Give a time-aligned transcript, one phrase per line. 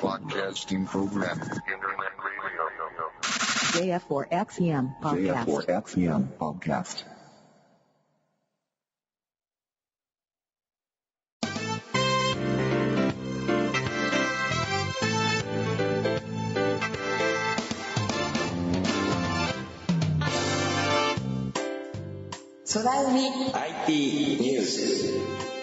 [0.00, 1.40] Broadcasting program.
[1.40, 3.98] Internet radio.
[3.98, 5.46] JF4XEM podcast.
[5.46, 7.04] JF4XEM podcast.
[22.76, 25.59] 空海 IT ニュース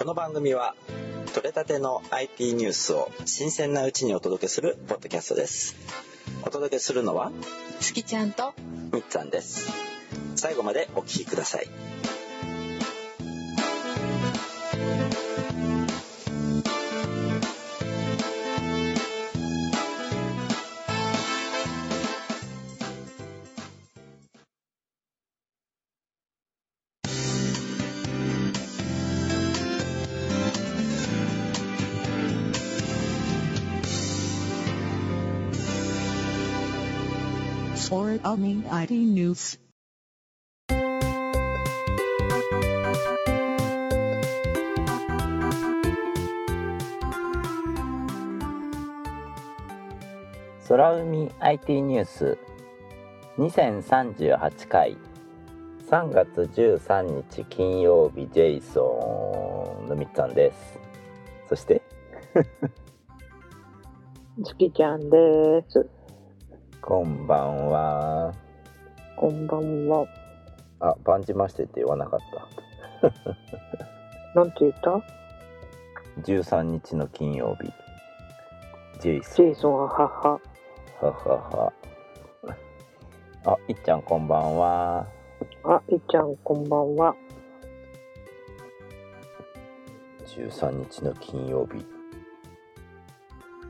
[0.00, 0.74] この番組は
[1.34, 5.76] 取れたての IT ニュースを新鮮なうちにお届けするポッドキャストです。
[6.42, 7.30] お届けするのは
[7.80, 8.54] 月ちゃんと
[8.94, 9.70] みっつぁんです。
[10.36, 11.68] 最後までお聞きください
[38.22, 39.58] 空海 IT News.
[50.68, 52.38] 空海 IT ニュース
[53.38, 54.98] 2038回
[55.90, 60.78] 3月13日金曜日ジェイソンのみっつぁんです
[61.48, 61.80] そして？
[64.44, 65.88] 月ちゃんです。
[66.82, 68.34] こんばんは。
[69.14, 70.06] こんばんは。
[70.80, 72.20] あ番じましてって言わなかっ
[74.32, 74.40] た。
[74.40, 75.00] なんて言った
[76.22, 77.70] ？13日の金曜日。
[79.00, 79.34] ジェイソン。
[79.36, 80.28] ジェイソンは母。
[80.30, 80.40] は。
[81.00, 81.72] はは
[83.44, 85.06] あいっちゃんこんばんは。
[85.64, 87.14] あ、いっちゃんこんばんは。
[90.26, 91.84] 13日の金曜日。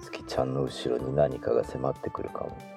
[0.00, 2.69] 月ちゃんの後ろに何かが迫ってくるかも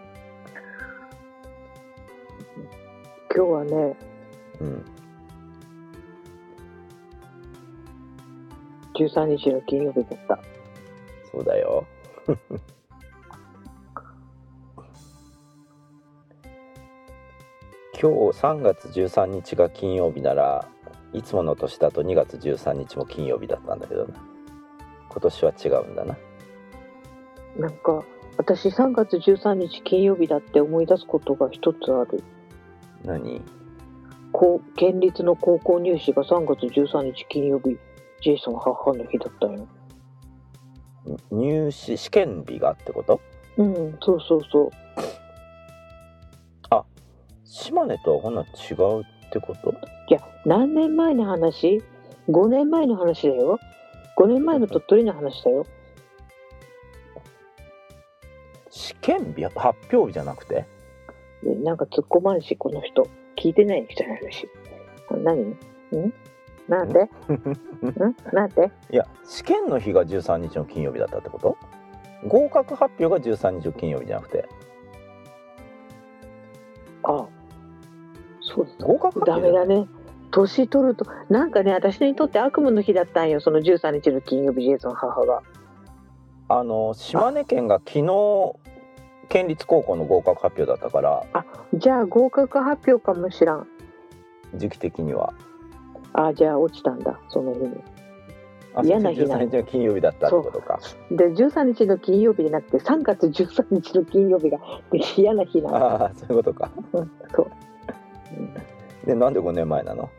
[3.35, 3.97] 今日はね、
[4.61, 4.85] うん
[8.93, 10.39] 13日の金曜日だった。
[11.31, 11.83] そうだよ
[17.99, 20.67] 今日3月13日が金曜日なら
[21.11, 24.13] いつもの年だと2月13日も金曜日だったんだけどな
[25.09, 26.17] 今年は違うんだな
[27.57, 28.03] なんか、
[28.37, 32.23] 私3月13日金曜日だって思い出すことが一つある。
[33.05, 33.41] 何？
[34.31, 37.77] こう県立の高校入試が3月13日金曜日、
[38.21, 39.67] ジェイソン母の日だったよ。
[41.31, 43.19] 入試試験日がってこと？
[43.57, 44.69] うん、そうそうそう。
[47.45, 49.71] 島根とはほんなら違うってこと？
[50.09, 51.83] いや、何年前の話
[52.27, 53.59] ?5 年前の話だよ。
[54.17, 55.65] 5年前の鳥取の話だよ。
[58.69, 60.65] 試験日発表日じゃなくて？
[61.43, 63.07] ねなんか突っ込まんし、この人。
[63.35, 64.47] 聞いてない人の話。
[65.09, 65.41] あ何？
[65.41, 66.13] ん？
[66.67, 67.03] なんで？
[67.03, 67.09] ん。
[68.31, 68.71] なんで？
[68.91, 71.57] いや試験の日が13日の金曜日だったってこと？
[72.27, 74.47] 合格発表が13日の金曜日じゃなくて。
[77.03, 77.27] ああ
[78.41, 79.87] そうだ合格発ダ表メだね。
[80.31, 85.43] 年取ると、なんかね、私にとって悪夢の日だったんよ、その13日の金曜日、ジェイソン母が。
[86.49, 88.53] あの島根県が昨日
[89.33, 91.25] 県立高校の合格発表だったから
[91.73, 93.67] じゃあ合格発表かもしらん。
[94.53, 95.33] 時期的には
[96.13, 97.71] あじゃあ落ちたんだ、その日に。
[98.75, 100.79] あ嫌な日なの13日の金曜日だったってことか
[101.09, 104.59] で、13日の金曜日じゃなくて、3月13日の金曜日が
[105.17, 105.79] 嫌な日なんだ。
[105.79, 109.07] ああそういうことかうんそう。
[109.07, 110.11] でなんで5年前なの？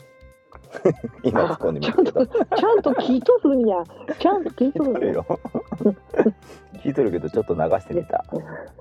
[1.22, 3.76] 今突っ込んでみるけどちゃんと聞いとるんや。
[4.18, 5.14] ちゃんと聞いと聞いとるるんや。
[5.14, 5.26] よ
[6.82, 8.24] 聞いとるけどちょっと流してみた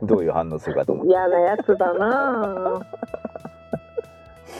[0.01, 2.81] どういう反応するかと思って嫌なやつだなあ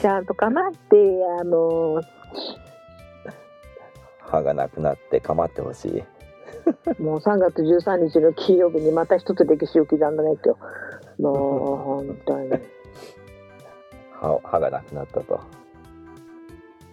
[0.00, 0.96] ちゃんとかなって、
[1.40, 2.02] あの、
[4.18, 10.60] 歯がなくなって構ってほしいもう3月13日の金曜日にまた一つ歴史を刻んだね、今日。
[11.22, 12.50] もう、本当に。
[14.12, 15.40] 歯歯がなくなったと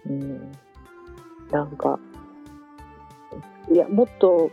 [0.06, 0.52] うん。
[1.50, 1.98] なんか、
[3.70, 4.50] いや、もっと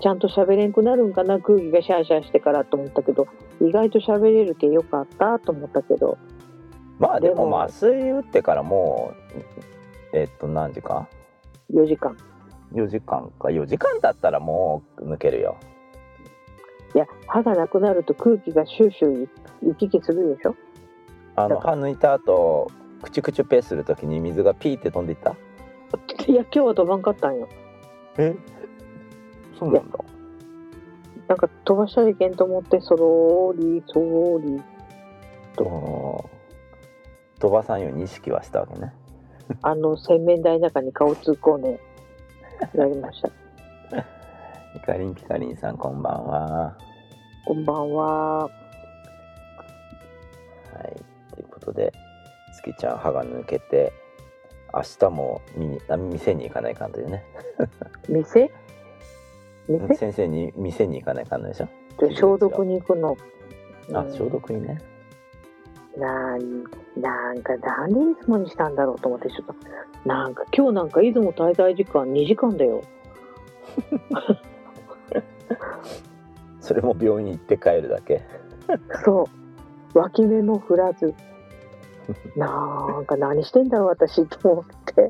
[0.00, 3.26] ちゃんと喋れんくなるんかな、空気がシャーシャーしてからと思ったけど、
[3.60, 6.18] 意外と喋れるけよかったと思ったけど、
[6.98, 9.12] まあでも麻酔打ってからも
[10.14, 11.06] うえっと何時間
[11.70, 12.16] 4時間。
[12.72, 13.48] 4時間か。
[13.48, 15.56] 4時間だったらもう抜けるよ。
[16.94, 19.28] いや、歯がなくなると空気がシューシュー
[19.62, 20.54] 行き来するでしょ？
[21.36, 22.70] あの歯抜いた後
[23.06, 25.36] クチュクチュペする時に水がピーって飛んでいった？
[26.26, 27.48] いや今日は飛ばんかったんよ。
[28.18, 28.34] え？
[29.56, 29.98] そうなんだ。
[31.28, 34.62] なんか飛ばしたらいけんと思ってそろーりそろーり。
[35.58, 36.24] あー。
[37.38, 38.92] 飛ばさんように意識はしたわけね。
[39.62, 41.78] あの洗面台の中に顔突っ込んで
[42.74, 43.30] やりました。
[44.74, 46.76] ピカリンピカリンさんこんばんは。
[47.46, 48.44] こんばんは。
[48.44, 48.50] は
[50.90, 51.32] い。
[51.34, 51.92] ということで
[52.72, 53.92] 月ちゃん歯が抜けて
[54.74, 57.24] 明日も見にあ店に行かないかんというね。
[58.08, 58.50] 店？
[59.68, 59.94] 店？
[59.94, 61.68] 先生に店に行かないかんのでしょ？
[61.98, 63.16] で消毒に行くの。
[63.88, 63.96] うん。
[63.96, 64.78] あ消毒にね。
[65.96, 66.64] なん
[67.00, 69.54] なんかなんでいつもにしたんだろうと思ってちょっと。
[70.06, 72.82] なんか今日なんか出雲滞在時間2時間だよ。
[76.60, 78.22] それも病院行って帰るだけ。
[79.04, 79.28] そ
[79.94, 79.98] う。
[79.98, 81.14] 脇目も振らず
[82.36, 84.64] なんか何してんだろう私と思っ
[84.94, 85.02] て。
[85.02, 85.08] は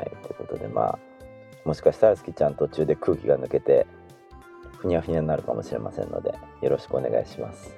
[0.00, 0.98] いということでまあ
[1.64, 3.86] もしかしたら月ちゃん途中で空気が抜けて
[4.78, 7.76] ふにゃふにゃになるかもしれませんのでよろしくお願いします。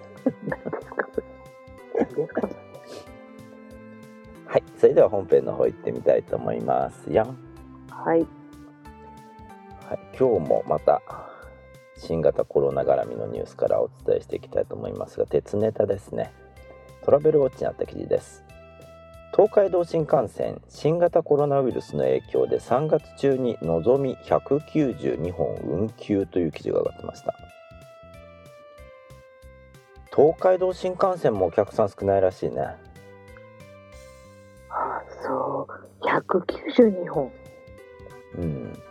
[4.47, 7.13] はいそれでは本編の方行ってみたいと思います。
[7.13, 7.35] よ
[7.91, 8.27] はい。
[9.89, 11.01] はい、今日もまた
[11.99, 16.33] 新型コロナ絡みのニュースからお伝えしていきたいと思いますが鉄ネタですね。
[17.05, 18.45] トラベルウォッチにあった記事です。
[19.35, 27.35] 東海道新幹線新型コロナウイルスの影響で3月中にのぞみ192本運休という記事が上がってました。
[30.15, 32.63] 東海道新幹線もお客さん少ないらしいね。
[34.71, 36.07] あそう。
[36.07, 37.33] 192本
[38.37, 38.83] うん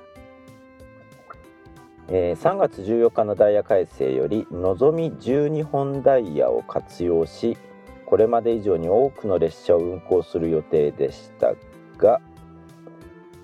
[2.07, 7.57] えー3月14日のダイヤ改正よりのぞみ12本ダイヤを活用し
[8.06, 11.56] これまで以上に多くの列車を運行する予定でした
[11.98, 12.22] が、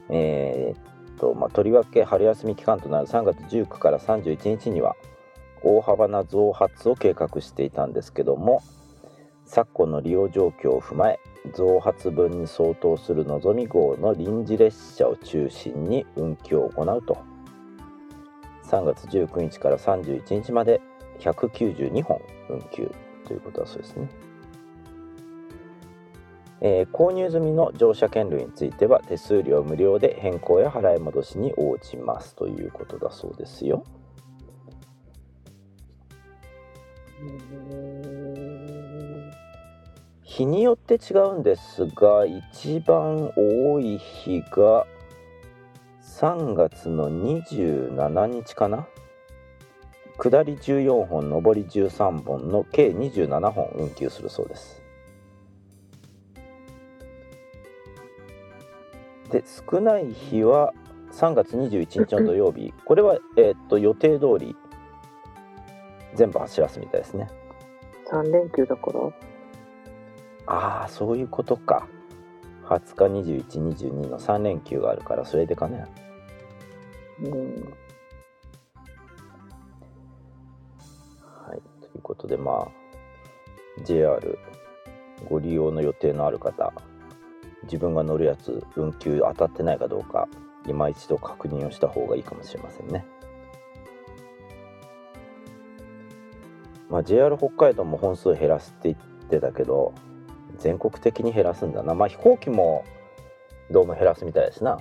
[0.10, 4.96] えーっとまあ、とりわけ春休み期間となる3月19から31日には
[5.64, 8.62] 大幅な増発を計画していたんですけども
[9.46, 11.20] 昨今の利用状況を踏まえ
[11.56, 17.31] 増発分に相当するのぞみ号の臨時列車を中心に運休を行うと。
[18.72, 20.80] 3月19日から31日まで
[21.20, 22.90] 192本運休
[23.28, 24.10] ということだそうですね、
[26.62, 33.84] えー購入済みの乗車券類については手数料無料で変更や払い戻しに応じますということだそうですよ。
[40.24, 44.88] 日によって違うんですが一番多い日が
[46.22, 48.88] 3月の27日かな？
[50.20, 54.84] 下り14本上り13本の計27本運休するそうです。
[59.32, 60.76] で少ない日は
[61.12, 62.72] 3月21日の土曜日。
[62.86, 64.56] これは、えーっと予定通り
[66.14, 67.32] 全部走らすみたいですね。
[68.12, 69.00] 3連休だから
[70.46, 71.88] ああそういうことか。
[72.66, 75.84] 20日2122の3連休があるからそれでかね
[81.24, 81.62] はい。
[81.82, 82.68] ということでまあ
[83.84, 84.40] JR
[85.30, 86.74] ご利用の予定のある方
[87.64, 90.28] 自分が乗るやつ運休当たってないかどうか
[90.68, 93.06] 今一度確認をした方がいいかもしれませんね。
[96.90, 99.94] まあ JR 北海道も本数減らすって言ってたけど
[100.58, 101.94] 全国的に減らすんだな。
[101.94, 102.84] まあ飛行機も
[103.70, 104.80] どうも減らすみたいですな。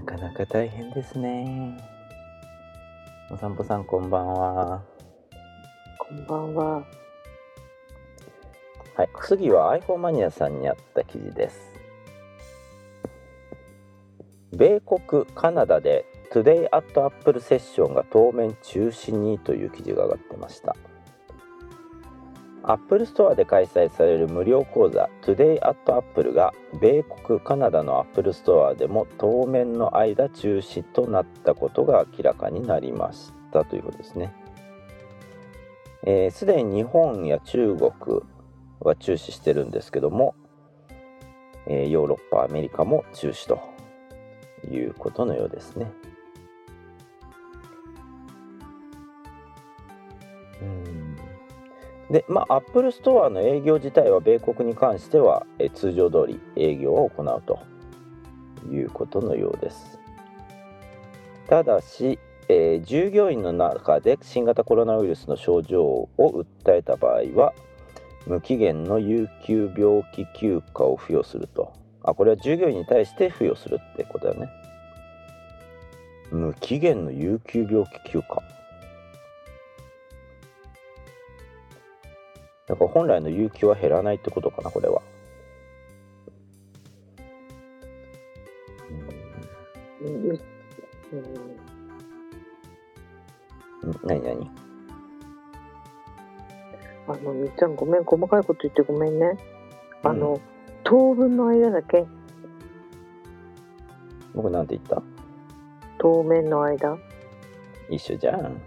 [0.00, 1.76] なかなか大変ですね。
[3.30, 4.82] お散歩さんこんばんは。
[5.98, 6.86] こんばんは
[8.96, 11.60] はい、次は iPhone マニアさんにあった記事です。
[14.52, 20.74] 米国、カナダで Today at Apple セッションが当面中止にという記事が上がってました。
[22.62, 34.32] Apple Store で開催される無料講座 Today at Apple が米国、カナダの Apple Store でも当面の間中止となったことが明らかになりましたということですね。
[36.02, 37.90] えーすでに日本や中国
[38.80, 40.34] は中止してるんですけども、
[41.66, 43.60] えーヨーロッパアメリカも中止と
[44.70, 45.90] いうことのようですね。
[50.62, 51.09] うん
[52.10, 57.60] でまあアップルストアの営業自体は米国に関しては、え通常通り営業を行うと
[58.68, 59.98] いうことのようです。
[61.48, 67.54] ただし、えー従業員の中で新型コロナウイルスの症状を訴えた場合は
[68.26, 71.72] 無期限の有給病気休暇を付与すると。
[72.02, 74.48] あこれは従業員に対して付与するってことだね。
[76.32, 78.59] 無期限の有給病気休暇。
[82.70, 85.02] だから本来の有給は減らないってことかなこれは。
[90.00, 90.08] うん。
[90.08, 90.26] うん。
[90.30, 90.34] う
[93.88, 94.48] ん何何？
[97.08, 99.36] あの、みっちゃんごめん、細かいこと言ってごめんね。
[100.04, 100.40] あの、
[100.84, 102.06] 当分の間だけ、
[104.32, 105.02] 僕なんて言った？
[105.98, 106.96] 当面の間。
[107.88, 108.62] 一緒じゃん。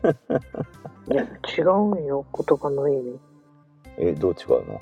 [1.12, 1.24] いや、
[1.58, 3.20] 違うんよ、言葉の意味。
[3.98, 4.80] えどう違うの？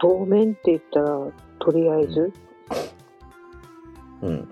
[0.00, 1.08] 当面って言ったら、
[1.58, 2.32] とりあえず、
[4.22, 4.48] うん。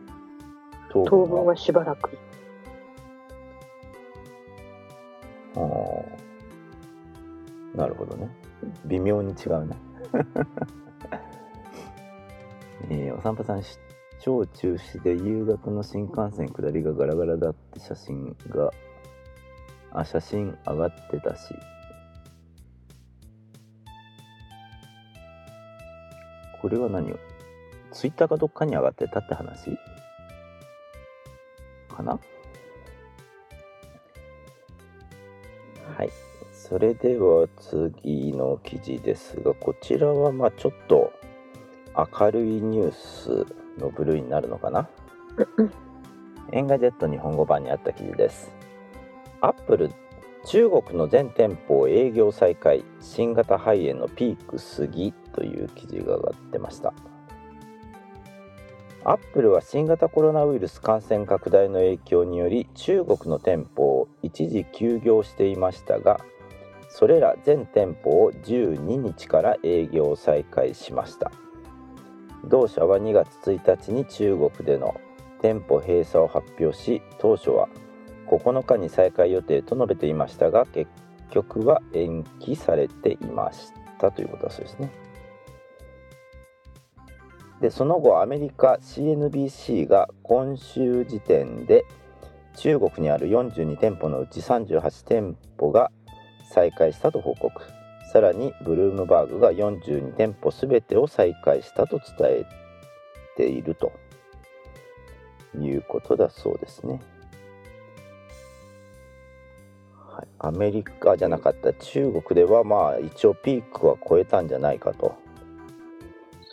[0.90, 2.18] 当当分はしばらく。
[5.54, 6.16] あー。
[7.76, 8.28] なるほどね。
[8.86, 9.76] 微妙に違うね。
[12.90, 13.78] えーお散歩さん出
[14.20, 18.70] 張中止で夕方の新幹線下りがガラガラだって写真が
[19.92, 21.54] あ写真上がってたし
[26.66, 27.18] これは何を
[27.92, 29.78] ツイッターかどっかに上がってたって話？
[31.88, 32.18] かな？
[35.96, 36.10] はい。
[36.52, 41.12] それでは次の記事ですがこちらはまあちょっと
[42.18, 43.46] 明るいニュース
[43.78, 44.88] の部類になるのかな？
[46.50, 48.50] Engadget 日本語版にあった記事です。
[49.40, 49.92] アップル
[50.46, 56.94] 中国の全店舗営業再開新型肺炎のピーク過ぎという記事が上がってました。
[59.02, 66.20] アップルは新型コロナウイルス感染拡大の影響により中国の店舗を一時休業していましたが
[66.88, 71.32] それら全店舗を12日から営業再開しました。
[72.44, 75.00] 同社は2月1日に中国での
[75.42, 77.68] 店舗閉鎖を発表し当初は
[78.26, 80.90] 9日に再開予定と述べていましたが結
[81.30, 84.90] 局は延期されていましたということだそうですね
[87.60, 91.84] でその後アメリカ CNBC が今週時点で
[92.56, 95.90] 中国にある42店舗のうち38店舗が
[96.52, 97.62] 再開したと報告
[98.12, 102.46] さらにブルームバーグが42店舗全てを再開したと伝え
[103.36, 103.92] ていると
[105.58, 107.00] いうことだそうですね。
[110.16, 115.14] はい、アメリカじゃなかった中国ではまあ一応ピークは超えたんじゃないかと。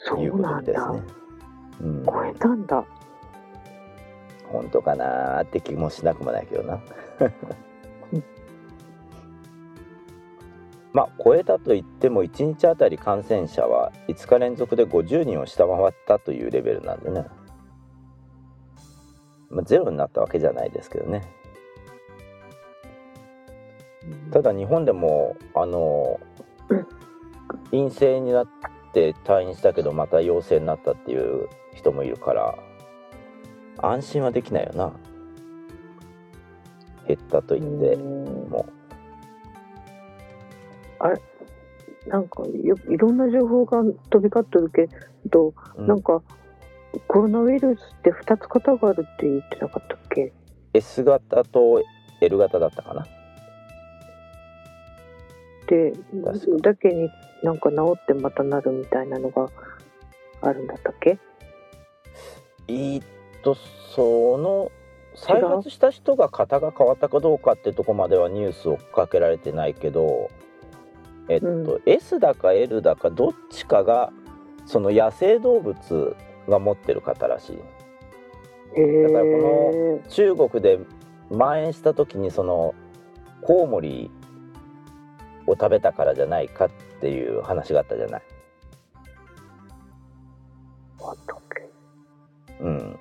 [0.05, 1.01] そいうことですね。
[1.79, 2.85] うん、超えたんだ。
[4.51, 6.81] 本当かなーって気もしなくもないけどな。
[8.11, 8.21] うん。
[10.91, 17.27] まあ超えたといっても1日あたり感染者は5日連続で50人を下回ったというレベルなんでね、
[19.49, 21.42] まあ、ゼロになったわけじゃないですけどね
[24.31, 26.19] ただ日本でもあの
[27.71, 28.47] 陰性になっ
[28.93, 32.55] て退院したけどまた陽性になったっていう人もいるから
[33.77, 34.93] 安心はできないよな。
[37.07, 38.49] 減ったと言ってうん。
[38.49, 38.65] も。
[42.07, 44.89] なんかよいろんな情報が飛び交ってるけ
[45.25, 45.87] ど、うん。
[45.87, 46.21] なんか
[47.07, 50.31] コロナウイルスって2つ型があるって言ってなかったっけ
[50.73, 51.81] ？S 型と
[52.21, 53.05] L 型だったかな
[55.67, 55.93] で
[56.23, 57.09] 確だけに
[57.41, 59.49] なんか治ってまたなるみたいなのが
[60.41, 61.17] あるんだったっけ？
[62.67, 63.05] えーっ
[63.43, 63.55] と
[63.95, 64.71] その
[65.15, 70.29] 再発した人が型が変わったかどうかってとこまではニュースをかけられてないけど
[71.29, 74.11] えっと、う S だか L だかどっちかが
[74.65, 76.15] その野生動物
[76.49, 77.57] が持ってる型らしい。
[77.57, 80.79] だからこ中国で
[81.29, 82.73] 蔓延した時にその
[83.41, 84.09] コウモリ
[85.47, 86.69] を食べたからじゃないかっ
[87.01, 88.21] ていう話があったじゃない。
[91.01, 91.69] あったっけ
[92.61, 92.99] うん、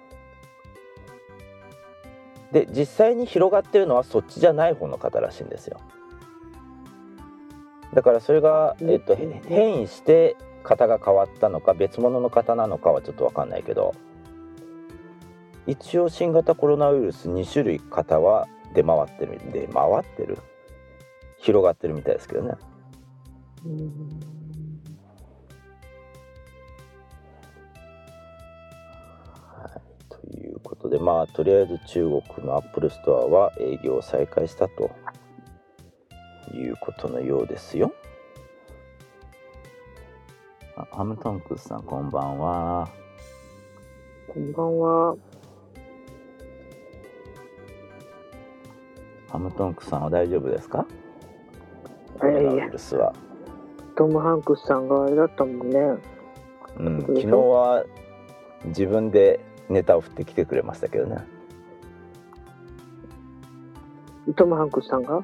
[2.51, 5.81] で実際に広がってるのはそっちじゃない方の方らしいんですよ。
[7.95, 13.95] だからそれが、えっと、へ変異して型が変わったのか別物の型なのかはちょっと分かんないけど
[15.67, 19.39] 一応新型コロナウイルス2種類型は出回ってる。
[19.53, 20.39] 出回ってる
[21.43, 22.55] 広がってるみたいですけどね。
[23.67, 24.21] うん
[29.37, 34.91] はい、ということでまあとりあえず中国のアップルストアは営業を再開したと
[36.55, 37.93] いうことのようですよ
[40.77, 42.89] あハムトンクスさんこんばんは
[44.29, 45.17] こんばんは。
[49.29, 50.87] ハムトンクスさんは大丈夫ですか？
[50.89, 51.02] い
[52.19, 53.13] コロナウイルスは、
[53.97, 55.79] トム・ハンクスさんがあれだったもんね。
[56.79, 57.85] うん、昨日は
[58.65, 61.19] 自分でネタを振ってきてくれましたけどね。
[64.37, 65.23] トム・ハンクスさんが？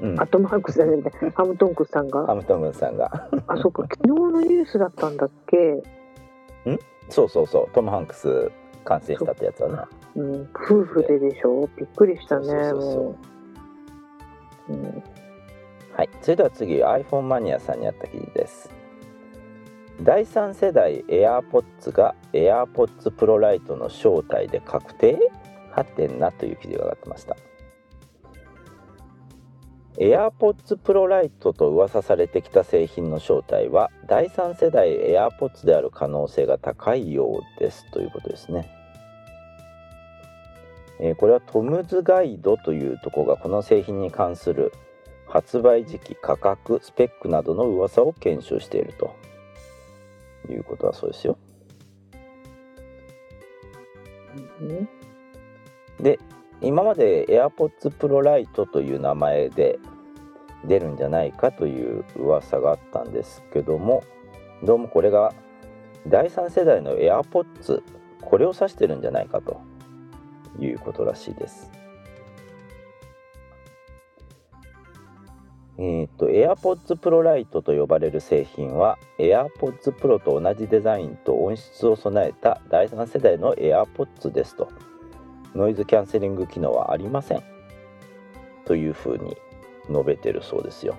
[0.00, 0.20] うん。
[0.20, 1.02] あ、トム・ハンクスじゃない。
[1.34, 2.24] ハムトンクスさんが？
[2.26, 3.28] ハムトンクスさんが。
[3.48, 5.82] あ、そっか、 昨日のニュースだったんだっけ？
[7.10, 7.74] そうそうそう。
[7.74, 8.50] トム・ハンクス
[8.84, 9.82] 感染したってやつはね
[10.16, 11.68] うん、夫婦ででしょ？
[11.76, 13.02] びっくりしたね、そうそうそうそう。
[13.02, 13.14] も
[14.68, 14.72] う。
[14.72, 15.02] うん
[15.98, 18.70] はい、それでは次 iPhone マニアさんにあった記事です。
[20.00, 25.18] 第3世代 AirPods が AirPods Pro Lite の正体で確定？
[25.72, 27.36] はてなという記事が上がってました。
[29.98, 38.70] AirPods Pro Lite と噂されてきた製品の正体は第3世代 AirPods である可能性が高いようですということですね。
[41.00, 44.72] えこれはトムズガイドというところがこの製品に関する
[45.28, 49.14] 発売時期価格スペックなどの噂を検証していると。
[50.52, 51.38] いうことはそうですよ。
[54.60, 54.88] うん。
[56.00, 56.18] で
[56.60, 59.78] 今まで AirPods Pro Lite という名前で
[60.64, 64.02] 出るんじゃないかという噂があったんですけども
[64.62, 65.32] どうもこれが
[66.06, 67.82] 第3世代の AirPods
[68.22, 69.60] これを指してるんじゃないかと
[70.58, 71.70] いうことらしいです
[75.80, 84.68] えー、と AirPods Pro Lite と呼ばれる製品は AirPods Pro と同じデザインと音質を備えた第3世代の AirPods ですと。
[85.54, 87.42] ノイズキャンセリング機能はありません。
[88.64, 89.36] というふうに
[89.88, 90.96] 述べてるそうですよ。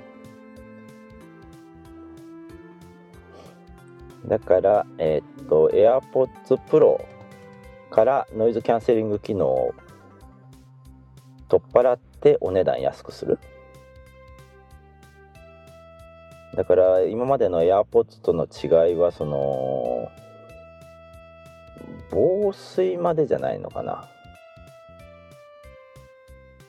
[4.26, 7.06] だから、えーっと AirPods Pro
[7.90, 9.74] からノイズキャンセリング機能を
[11.50, 13.40] 取っ払ってお値段安くする。
[16.60, 20.12] だから今までの AirPods との違いはその
[22.12, 24.10] 防水までじゃないのかな。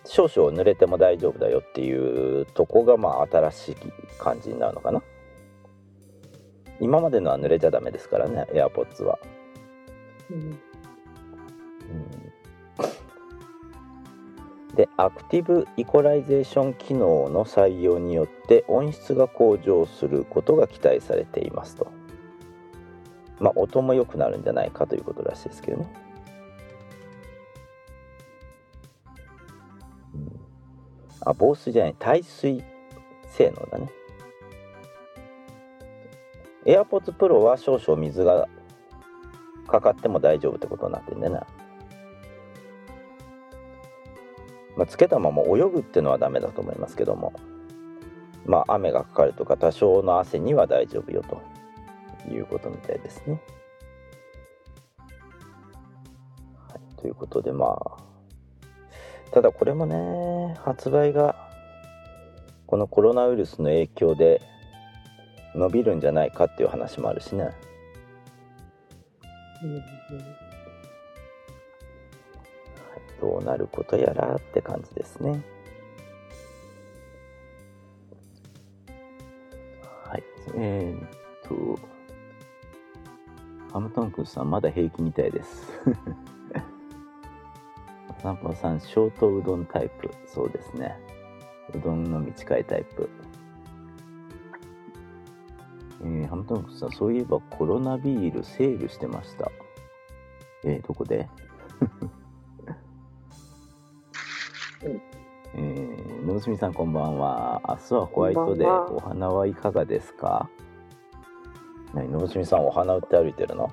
[0.05, 3.77] 少々濡れても大丈夫だよっていうとこがまあ新しい
[4.17, 5.03] 感じになるのかな。
[6.81, 9.19] 今までのは濡れちゃダメですからね AirPods は、
[10.31, 10.61] うん
[14.81, 21.93] でアクティブイコライゼーション機能の採用によって音質が向上することが期待されていますと。
[23.41, 25.93] まあ音も良くなるんじゃないかということらしいですけどね、
[30.15, 30.41] うん、
[31.27, 32.65] あ防水じゃない耐水
[33.29, 33.91] 性能だね。
[36.65, 38.49] AirPods Pro は少々水が
[39.69, 41.47] かかっても大丈夫ってことになってんだよな。
[44.77, 47.33] まあ、つけたまま泳ぐっていうのはダメだと思いますけども
[48.47, 51.41] まあ雨がかかるとか多少の汗には大丈夫よと
[52.33, 53.41] いうことみたいですね。
[56.69, 57.97] はい、ということでまあ
[59.33, 61.37] ただこれもね発売が
[62.67, 64.41] このコロナウイルスの影響で
[65.55, 67.51] 伸びるんじゃないかっていう話もあるしね。
[69.63, 70.50] うん
[73.21, 75.43] どうなることやらって感じですね。
[80.05, 80.23] はい。
[80.57, 81.09] えー、っ
[81.45, 81.79] と、
[83.73, 85.69] ハムトンクスさん、まだ平気みたいです。
[88.23, 90.11] サンパさん、ショートうどんタイプ。
[90.27, 90.99] そうですね。
[91.75, 93.09] うどんのみ近いタイプ。
[96.03, 99.51] えー、ハムトンクスさん、そういえばコロナビールセールしてました。
[100.65, 101.29] えー、どこで？
[104.83, 107.61] えー、のぶすみさんこんばんは。
[107.69, 108.93] 明日はホワイトデー。
[108.95, 110.49] お花はいかがですか？
[111.93, 112.09] 何？
[112.11, 113.71] のぶすみさんお花売って歩いてるの？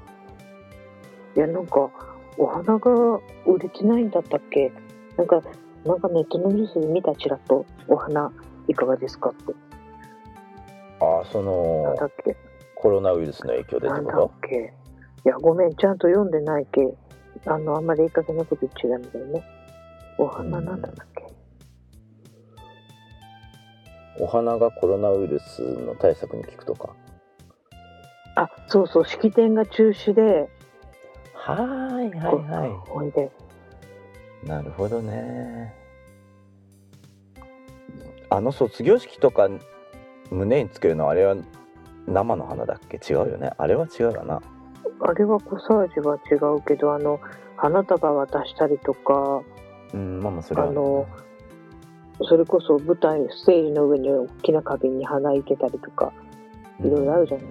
[1.38, 1.90] いや、なんか、
[2.38, 2.92] お花が
[3.46, 4.70] 売れてないんだったっけ？
[5.16, 5.42] なんか、
[5.86, 8.34] なんかネットのニュースで見たちらっと、お花
[8.68, 9.54] いかがですかって。
[11.00, 12.36] ああ、そなんのだっけ？
[12.76, 14.32] コロナウイルスの影響でってこと？
[14.46, 14.74] け？
[15.26, 16.94] いや、ごめん、ちゃんと読んでないけ。
[17.46, 19.44] あの、あんまりいい加減なこと言っちゃダメだよね。
[20.18, 21.28] お花なんだったっけ？
[24.20, 26.96] お花がコロナウイルスの対策に効くとか。
[28.36, 30.50] あ、そうそう、式典が中止で、
[31.34, 31.56] は
[32.02, 32.36] いはい
[32.70, 33.32] はほいで。
[34.44, 35.74] いなるほどね。
[38.30, 39.50] あの卒業式とか
[40.30, 41.36] 胸につけるのはあれは
[42.06, 42.98] 生の花だっけ？
[42.98, 43.52] 違うよね。
[43.58, 44.42] あれは違うよな。
[45.00, 47.20] あれはコサージュは違うけどあの
[47.56, 49.42] 花束渡したりとか
[49.94, 51.08] うんまあまあそれはあの
[52.22, 56.12] それこそ舞台ステージの上に大きな花瓶に花いけたりとか
[56.80, 57.48] いろいろあるじゃない、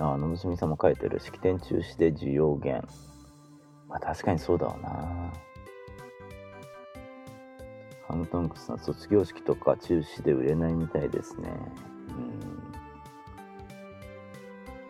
[0.00, 2.86] ああの娘さんも書いてる式典中止で需要減
[3.88, 5.32] まあ確かにそうだわな。
[8.08, 11.50] ハムトンクスさん卒業式とか中止で売れないみたいですね。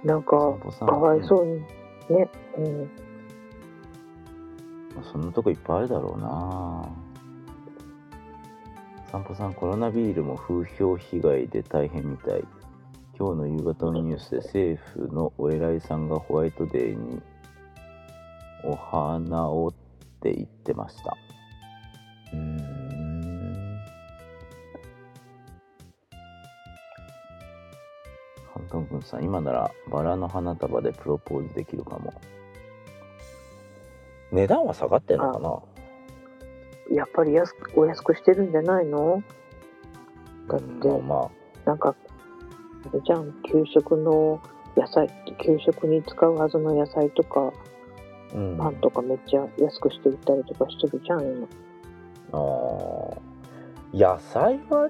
[0.04, 0.88] なんか散歩さん。
[0.88, 1.60] かわいそうに
[2.14, 2.90] ね、うん、
[4.96, 6.88] うんそんなとこいっぱいあるだろうな。
[9.10, 12.44] 散歩さんコロナビールも風評被害で大変みたい。
[13.18, 17.22] 今日の夕方のニュースで政府のお偉いさんがホワイトデーに
[18.62, 19.72] お花をっ
[20.20, 21.16] て言ってました。
[22.34, 22.76] うーん。
[28.52, 32.12] ハントン君さん今ならバラの花束でプロポーズできるかも。
[34.32, 36.96] 値段は下がってんのかな？
[36.96, 39.22] やっぱり安くお安くしてるんじゃないの？
[40.48, 41.30] だってうんまあま
[41.64, 41.94] なんか
[42.90, 44.40] あれじゃん給食の
[44.76, 45.08] 野菜
[45.44, 47.52] 給食に使うはずの野菜とか
[48.32, 51.48] あ、うん、パンとかめっちゃ安くして売ったりとかしてるじゃん今。
[52.32, 53.18] あー。
[53.92, 54.88] 野菜は、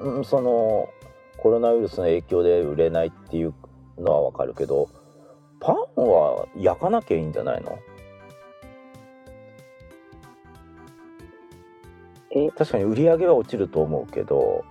[0.00, 0.88] うん、その
[1.36, 3.52] コロナウイルスの影響で売れないっていう
[3.98, 4.88] のはわかるけど
[5.60, 7.78] パンは焼かなきゃいいんじゃないの？
[12.34, 14.64] え確かに売り上げは落ちると思うけど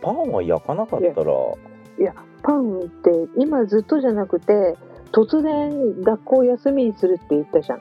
[0.00, 1.32] パンは焼かなかったら。
[2.42, 4.76] パンって今ずっとじゃなくて
[5.12, 7.80] 突然学校休みにするって言ったじゃん。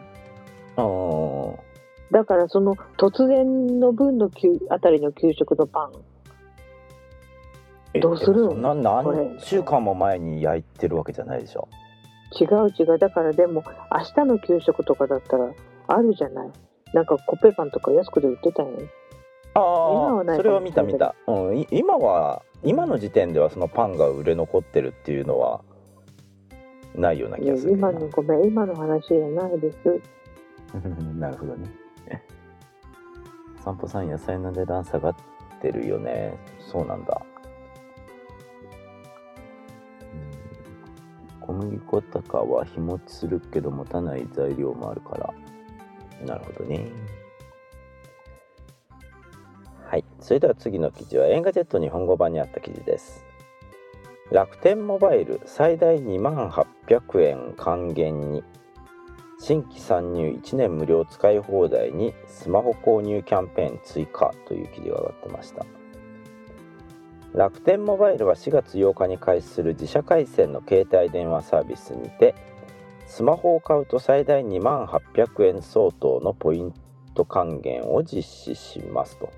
[0.76, 1.58] あー。
[2.12, 5.92] だからその突然の分の給あたりの給食のパン。
[7.94, 8.50] えどうするの？
[8.50, 9.18] でもそんなこれ。
[9.18, 11.70] 何週間も前に焼いてるわけじゃないでしょ。
[12.38, 12.98] 違う違う。
[12.98, 15.54] だからでも明日の給食とかだったら
[15.92, 16.52] あるじゃない。
[16.94, 18.70] なんかコッペパンとか安くで売ってたよ
[19.54, 25.62] ああそれは見た見た、うん、い今は今の時点ではそのパンが売れ残ってるっていうのは
[26.96, 28.46] ないようない気やがする今のごめん。
[28.46, 29.78] 今の話じゃないです。
[31.18, 31.70] なるほどね。
[33.64, 35.16] 散歩さん野菜の値段下がっ
[35.62, 36.34] てるよね。
[36.60, 37.22] そうなんだ。
[40.14, 41.40] うん。
[41.40, 45.34] 小麦粉とかは日持ちするけど持たない材料もあるから
[46.26, 46.88] なるほどね。
[49.86, 50.04] はい。
[50.20, 53.26] それでは次の記事は Engadget 日本語版にあった記事です。
[54.32, 58.44] 楽天モバイル最大2万800円還元に。
[59.42, 65.66] 新規参入1年無料使い放題にスマホ購入キャンペーン追加という記事が上がってました。
[67.34, 72.36] 楽天モバイルは4月8日に開始する自社回線の携帯電話サービスにて
[73.10, 76.74] スマホを買うと最大2万800円相当のポイン
[77.16, 79.34] ト還元を実施しますと。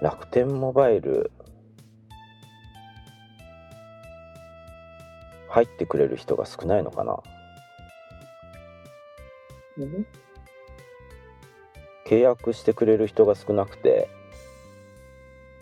[0.00, 1.32] 楽天モバイル
[5.48, 7.18] 入ってくれる人が少ないのかな？
[9.78, 10.06] うん？
[12.06, 14.08] 契約してくれる人が少なくて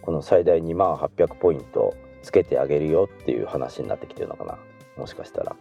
[0.03, 4.59] この最大2万800ポイントつけてあげるよっていう話になってきてるのかな？
[4.97, 5.57] もしかしたら。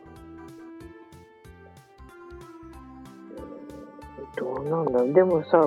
[4.36, 5.04] どうなんだ？
[5.14, 5.62] でもさ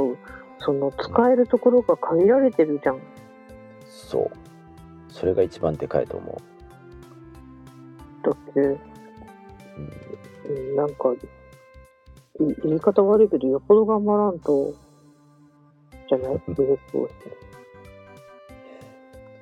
[0.59, 3.01] その使えるところが限られてるじゃん。
[3.87, 5.13] そう。
[5.13, 6.41] それが一番でかいと思
[8.23, 8.79] だってう、
[10.49, 10.69] うん。
[10.69, 11.19] うんなんかい
[12.65, 14.75] 言い方悪いけどよっぽど頑張らんと
[16.09, 16.41] じゃない？
[16.55, 17.37] 努力をして。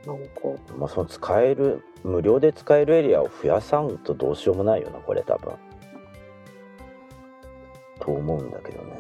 [0.06, 0.74] なんか。
[0.78, 5.54] まあ、その使える無料で使えるエリアを増やさんとどうしようもないよなこれ多分。
[7.98, 8.94] と思うんだけどね。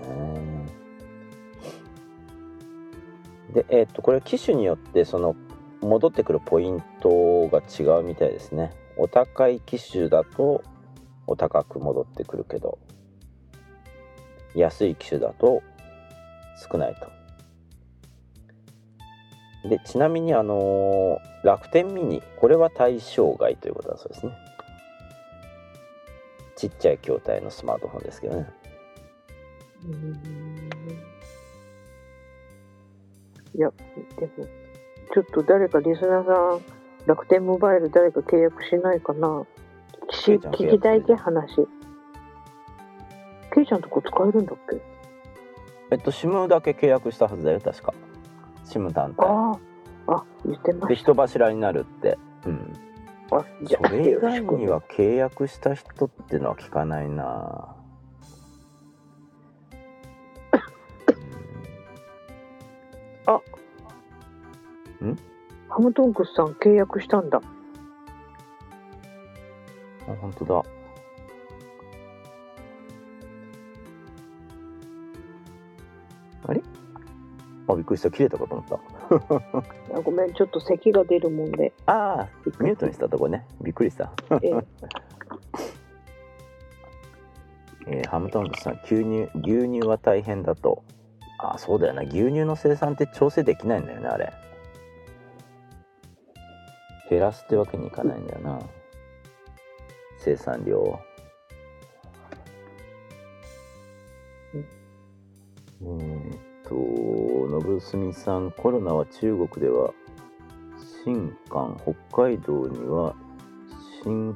[3.52, 5.36] でえっ、とこれ機種によってその
[5.82, 8.72] 戻ってくるポイントが違うみたいですね。
[8.96, 10.64] お高い機種だと
[11.26, 12.78] お高く戻ってくるけど
[14.54, 15.62] 安い機種だと
[16.70, 17.23] 少ないと。
[19.64, 24.32] でちなみにあのー楽天ミニこれは対象外ということだそうですね。
[26.56, 28.50] ちっちゃい筐体のスマートフォンですけどね。
[29.84, 30.70] うん。
[33.54, 33.70] いや
[34.18, 34.46] でも
[35.12, 36.62] ちょっと誰かリスナーさん
[37.06, 39.44] 楽天モバイル誰か契約しないかな？
[40.10, 41.68] しケイちゃん契約聞きたいって話。
[43.54, 44.80] ケイちゃんとこ使えるんだっけ？
[45.90, 47.92] えっと SIM だけ契約したはずだよ確か
[48.64, 49.58] SIM 単体あ
[50.06, 52.18] ああ言ってましで人柱になるって。
[52.46, 52.72] うん。
[53.30, 57.74] たあじゃあそれ以外には契約した人ってのは聞かないな。
[65.74, 67.40] ハムトンクスさん契約したんだ。
[70.06, 70.62] あ本当だ
[77.74, 78.10] あびっくりした。
[78.10, 78.78] 切れたかと思った。
[79.98, 81.72] あごめんちょっと咳が出るもんで。
[81.86, 82.28] ああ
[82.62, 83.46] ミュートにしたとこね。
[83.60, 84.12] びっくりした。
[84.42, 84.54] ええ。
[87.86, 90.82] えーハムトングスさん牛乳牛乳は大変だと。
[91.38, 92.02] あそうだよな。
[92.02, 94.32] 牛乳の生産って調整できないんだよねあれ。
[97.10, 98.60] 減らすってわけにいかないんだよな。
[100.18, 100.98] 生産量を。
[105.82, 106.74] えーっと
[107.60, 109.92] 信澄さんコロナは中国では
[111.04, 113.14] 新冠北海道には
[114.02, 114.34] 新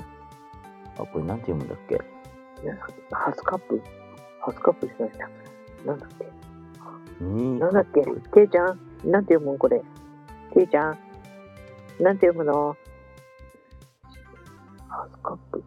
[0.99, 1.99] あこれなんて読むんだっけ？
[3.13, 3.81] ハスカップ？
[4.41, 5.11] ハスカップじゃない。
[5.87, 7.25] ななんだっけ？
[7.25, 8.03] になんだっけ？
[8.35, 8.79] ケイちゃん？
[9.05, 9.83] なんて読むんこれ？
[10.55, 10.99] ケイちゃん？
[12.01, 12.77] なんて読むの？
[14.89, 15.63] ハスカップ。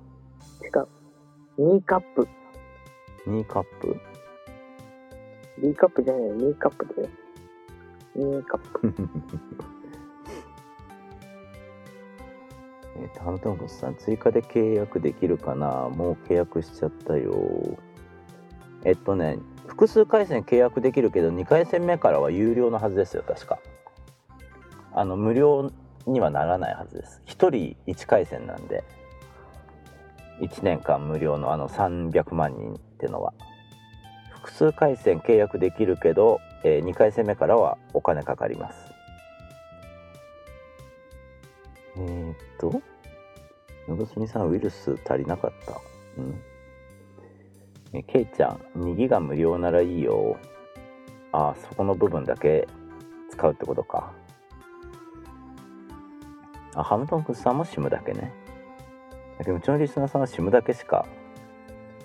[0.63, 0.87] 違う。
[1.73, 2.27] ニーカップ。
[3.27, 3.99] 2カップ
[5.61, 6.33] ？B カップじゃないよ。
[6.35, 7.09] ニーカップだよ
[8.15, 8.93] ニ ーカップ
[12.97, 15.89] えっとハムトンコスさん追加で契約できるかな？
[15.89, 17.77] もう契約しちゃったよ。
[18.83, 23.59] えっとね複数回線契約できるけど2回戦目からは有料のはずですよ確か。
[24.93, 25.71] あの無料
[26.05, 27.21] にはならないはずです。
[27.27, 28.83] 1人1回線なんで。
[30.41, 33.33] 1年間無料のあの300万人ってのは。
[34.31, 38.91] 複数回線契約できるけど、え2回戦目からはお金かかります。
[41.97, 42.81] えー、っと
[43.87, 45.79] のすみさんウイルス足りなかった？
[46.17, 46.41] うん。
[47.93, 50.37] えケイちゃん2ギガ無料ならいいよ。
[51.33, 52.67] あそこの部分だけ
[53.29, 54.13] 使うってことか。
[56.75, 58.31] あハムトンクスさんも SIM だけね。
[59.37, 61.05] だけどうちのリスナーさんは SIM だけしか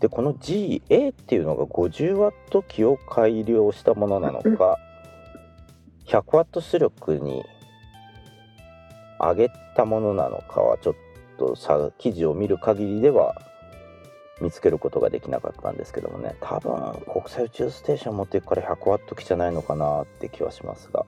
[0.00, 4.78] でこの GA っていうのが 50W 機を改良したものなのか
[6.06, 7.42] 100W 出力に
[9.18, 10.94] 上げたものなのかはちょっ
[11.38, 13.34] とさ記事を見る限りでは
[14.40, 16.72] 見つけることができなかったんですけどもね多分
[17.12, 21.06] 国際宇宙ステーション持っていくから 100W 機じゃないのかなって気はしますが。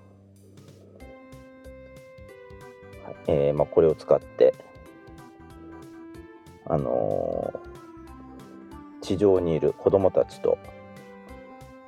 [3.27, 4.55] えーまあ、これを使って、
[6.67, 7.71] あのー
[9.03, 10.59] 地上にいる子供たちと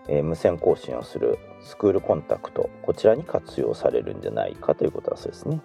[0.08, 5.60] えー無線更新をするスクールコンタクトこちらに活用されるんじゃないかということだそうですね。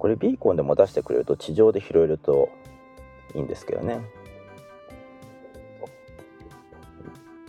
[0.00, 2.48] これビーコンでも出してくれると地上で拾えると
[3.34, 4.00] いいんですけどね。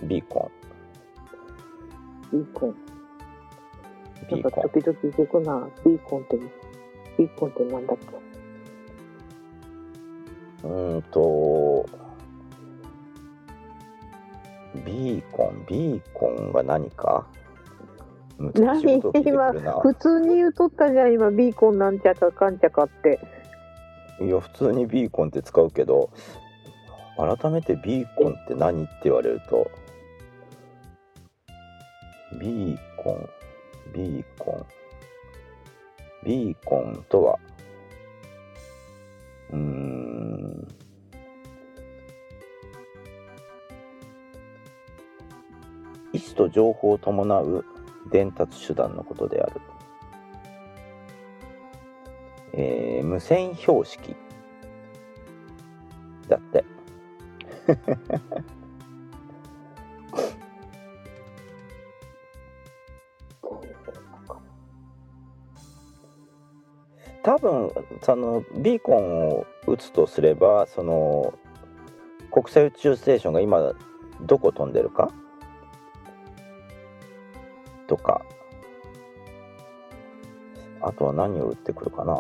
[0.04, 0.52] ビーコ
[2.32, 2.76] ビーコン。
[4.36, 4.70] ン、なんかビーコン。
[4.70, 5.70] 時々動くな。
[5.86, 6.38] ビーコンって、
[7.18, 8.06] ビーコンってなんだっけ？
[10.68, 11.86] うーんと、
[14.86, 17.26] ビーコン、ビーコンが何か？
[18.42, 19.80] 難しいことを聞いてくるな。
[19.80, 23.20] 普通に言うとったじゃん、今、ビーコンなんちゃかかんちゃかって。
[24.20, 26.10] いや、普通にビーコンって使うけど、
[27.18, 29.70] 改めてビーコンって何って言われると、
[32.40, 33.30] ビーコン、
[33.94, 34.66] ビーコン、
[36.26, 37.40] ビーコンとは、
[39.52, 40.68] うーん、
[46.14, 47.66] 意思と情報を伴う
[48.10, 49.62] 伝達手段のことである。
[52.54, 54.16] えー無線標識
[56.28, 56.64] だって
[67.24, 71.34] 多分そのビーコンを打つとすればその
[72.32, 73.74] 国際宇宙ステーションが今
[74.22, 75.12] どこ飛んでるか
[78.02, 78.22] か
[80.82, 82.14] あとは何を打ってくるかな？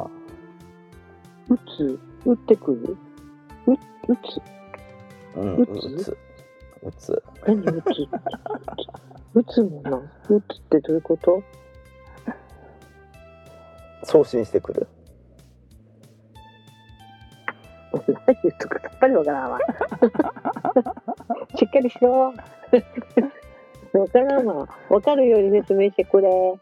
[1.49, 1.99] 打つ？
[2.25, 2.97] 打ってくる？
[3.67, 4.41] う打つ？
[5.35, 6.17] うん、打打つつ。
[6.83, 7.23] 打つ。
[7.47, 7.85] 何打つ？
[9.33, 9.97] 打つもんな。
[10.29, 11.41] 打つってどういうこと？
[14.03, 14.87] 送信してくる。
[17.93, 19.59] 何言うとかさっぱりわからんわ。
[21.55, 22.33] しっかりしろ。
[23.93, 24.67] わからんわ。
[24.89, 26.29] わかるように説明してくれ。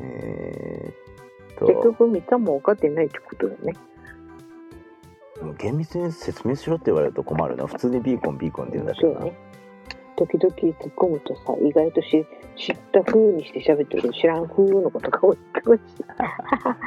[0.00, 0.94] えー、っ
[1.66, 3.74] 結と、局みかんも分かってないってことだね。
[5.58, 7.66] 厳密に説明しろって言われると困るな。
[7.66, 9.20] 普通にビーコン、ビーコンって言うんだけどな。
[9.20, 9.36] そうね。
[10.16, 16.78] 時々突っ込むとさ、意外とし知った風にして喋ってるけど知らん風のことが多いかもしれな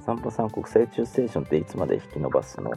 [0.04, 2.72] 散歩さん国際宇宙ステーションっていつまで引き延ばすの？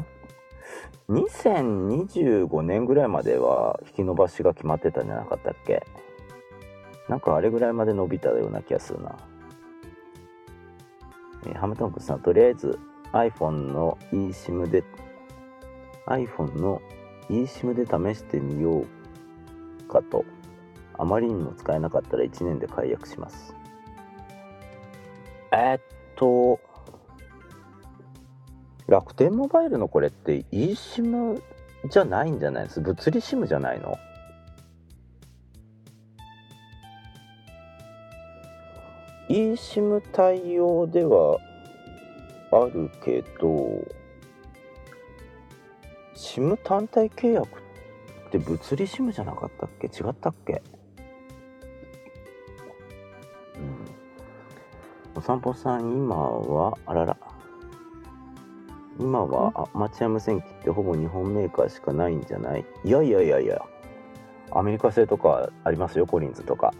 [1.09, 5.83] ?2025 年ぐらいまでは引き延ばしが決まってたんじゃなかったっけ？
[7.09, 9.15] なんかあれぐらいまで伸びたような気がするな。
[11.45, 12.79] えーハムトンクさん、とりあえず
[13.11, 14.83] iPhone の eSIM で
[16.07, 16.81] iPhone の
[17.29, 18.87] eSIM で試してみよう
[19.87, 20.23] かと。
[20.95, 23.55] あまりにも使えなかったら1年で解約します。
[25.51, 25.81] えーっ
[26.15, 26.59] と、
[28.87, 31.41] 楽天モバイルのこれって eSIM
[31.89, 32.81] じゃないんじゃないです？
[32.81, 33.97] 物理 SIM じゃないの
[39.29, 41.39] ？eSIM 対応では
[42.51, 43.85] あるけど
[46.15, 47.47] SIM 単体契約
[48.27, 49.87] って物理 SIM じゃなかったっけ？
[49.87, 50.61] 違ったっけ？
[53.55, 53.85] うん。
[55.15, 57.17] お散歩さん今はあらら。
[58.99, 62.65] 今はアマチュア無線機ってほぼ日本メーカーしかないんじゃない？
[62.83, 63.61] いやいやいやいや。
[64.51, 66.73] アメリカ製とかありますよコリンズとか。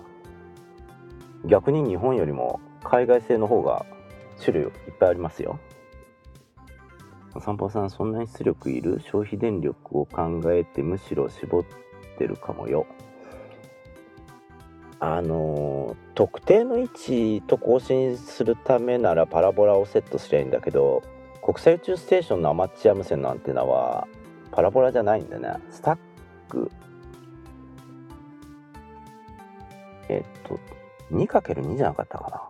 [1.46, 3.86] 逆に日本よりも海外製の方が
[4.40, 5.60] 種類いっぱいありますよ。
[7.36, 11.64] お散歩さんそんなに出力いる消費電力を考えてむしろ絞っ
[12.18, 12.86] てるかもよ。
[15.00, 21.02] あのー特定の位置と更新するためならパラボラをセットすりゃいいんだけど
[21.44, 24.08] 国際宇宙ステーションのアマチュア無線のアンテナは
[24.52, 25.50] パラボラじゃないんだね。
[25.70, 25.98] スタッ
[26.48, 26.72] ク。
[30.08, 30.58] えっと
[31.12, 32.50] 2×2 じゃなかったか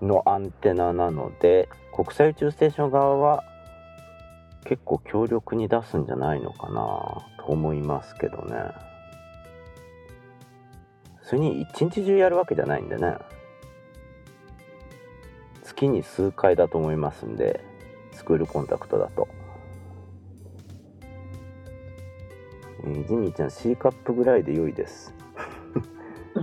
[0.00, 0.06] な。
[0.06, 3.42] のアンテナなので国際宇宙ステーション側は
[4.64, 8.54] 結構強力に出すんじゃないのかなと思いますけどね。
[11.22, 13.16] それに一日中やるわけじゃないんでね。
[15.76, 17.62] 月に数回だと思いますんで
[18.12, 19.28] スクールコンタクトだと、
[22.84, 25.14] えージミーちゃん C カップぐらいで良いです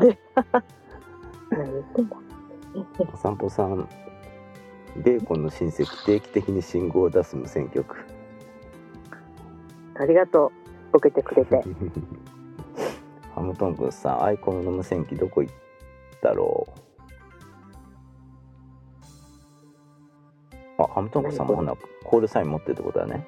[3.14, 3.88] お散歩さん
[4.98, 7.96] ベーコンの親戚定期的に信号を出す無線局
[9.96, 10.52] ありがとう。
[10.94, 11.62] ボケてくれて。
[13.34, 15.54] ハムトンクスさんアイコンの無線機どこ行っ
[16.22, 16.93] だろう？
[20.78, 23.26] あハムトンクさんもほなコールサイン持ってるってことだね。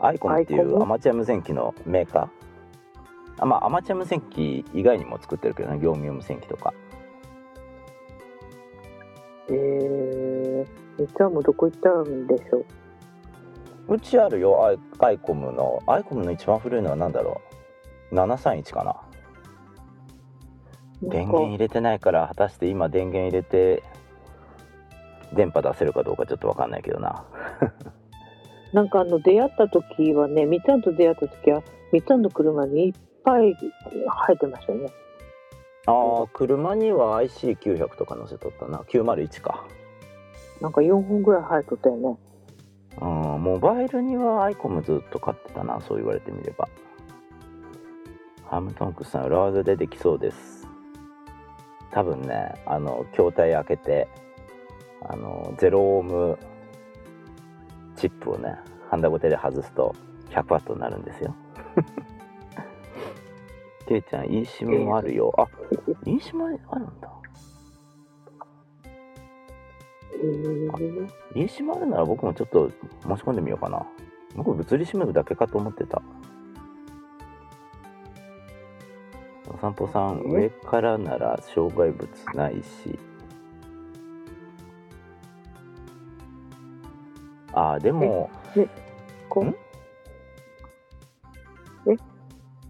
[0.00, 2.28] アイコンっていうアマチュア無線機のメーカー？
[3.38, 6.74] あまあアマチュア無線機以外にも作ってるけどね業務用無線機とか。
[9.48, 10.66] えー、
[10.98, 12.64] みっちゃんもどこ行ったんでしょ
[13.88, 13.94] う？
[13.94, 15.82] うちあるよアイアイコムの。
[15.86, 17.40] アイコムの一番古いのは何だろ
[18.10, 18.96] う？731かな。
[21.02, 23.82] 電源入れてないから果たして今電源入れて
[25.34, 27.24] 電波出せるかどうかちょっと分かんないけどな。
[28.72, 31.62] なんかあの出会った時はねみっちゃんと出会った時は
[31.92, 34.92] みっちゃんの車にいっぱい入ってましたよね。
[35.86, 38.78] ああ車には IC900 とか載せとったな。
[38.78, 39.64] 901か。
[40.60, 42.16] なんか4本ぐらい入っとったよね。
[43.00, 46.68] うんモバイルにはアイコムずっと買ってたなそう言われてみれば。
[48.46, 50.66] ハムトンクスさん裏技でできそうです。
[51.90, 54.08] 多分ねあの筐体開けて
[55.04, 56.38] あのゼロオーム
[57.96, 58.56] チップをね
[58.90, 59.94] ハンダゴテで外すと
[60.30, 61.34] 100ワットになるんですよ。
[63.86, 65.32] ケイちゃん eSIM もあるよ。
[65.36, 65.46] あ
[66.04, 67.10] eSIM あるんだ。
[71.34, 72.70] eSIM あるなら僕もちょっと
[73.02, 73.86] 申し込んでみようかな。
[74.34, 76.02] 僕物理 SIM だけかと思ってた。
[79.48, 82.98] お散歩さんえ上からなら障害物ないし
[87.54, 88.30] あーでも
[89.28, 89.48] こん？
[89.48, 89.54] え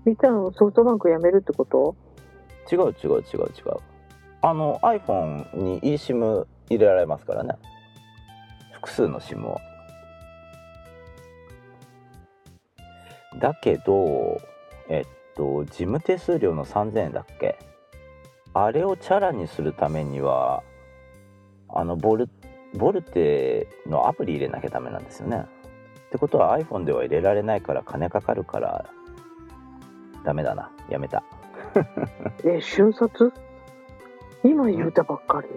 [0.05, 1.97] みっちゃんソフトバンク辞めるってこと？
[2.71, 3.77] 違う違う違う違う。
[4.43, 7.55] あの iPhone に eSIM 入れられますからね。
[8.73, 9.59] 複数の SIM を。
[13.41, 14.41] だけど
[14.89, 17.59] えっと事務手数料の3000円だっけ？
[18.53, 20.63] あれをチャラにするためには
[21.69, 22.29] あのボル
[22.75, 25.45] ボルテのアプリ入れなきゃダメなんですよね。
[26.09, 28.85] ってことは iPhone では入れられないから金かかるから
[30.25, 30.71] ダメだな。
[30.89, 31.23] やめた。
[32.45, 33.33] え瞬殺？
[34.43, 35.49] 今言うたばっかり。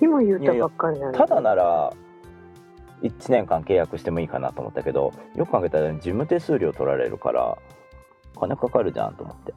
[0.00, 1.18] 今言うたばっかりなのに。
[1.18, 1.92] ただなら
[3.02, 7.56] 1年間契約してもいいかなと思ったけどよく考えたら事務手数料取られるから
[8.38, 9.54] 金かかるじゃんと思って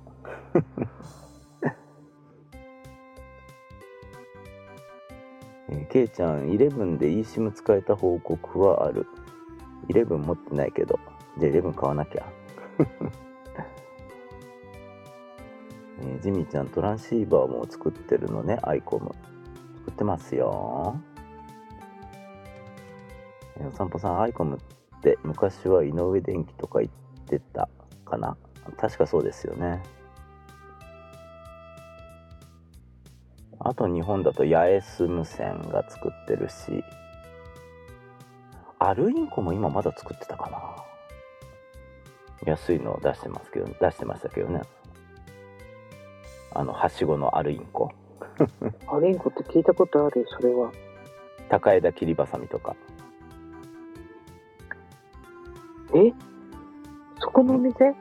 [5.71, 9.07] えーケイちゃん11で eSIM 使えた報告はある。
[9.87, 10.99] 11持ってないけど。
[11.39, 12.25] じゃあ11買わなきゃ。
[16.01, 18.59] えージミーちゃんトランシーバーも作ってるのね。
[18.63, 19.11] アイコム。
[19.77, 20.99] 作ってますよ。
[23.57, 24.59] えーお散歩さんアイコムっ
[25.01, 26.91] て昔は井上電機とか言っ
[27.25, 27.69] てた
[28.05, 28.35] かな。
[28.77, 29.81] 確かそうですよね。
[33.63, 36.83] あと日本だと八重洲無線が作ってるし
[38.79, 40.75] アルインコも今まだ作ってたかな。
[42.51, 44.61] 安いのを出してますけど出してましたけどね。
[46.55, 47.91] あのはしごのアルインコ。
[48.91, 50.71] アレンコって聞いたことあるそれは。
[51.47, 52.75] 高枝切りばさみとか。
[55.93, 56.11] え？
[57.19, 57.93] そこのお店？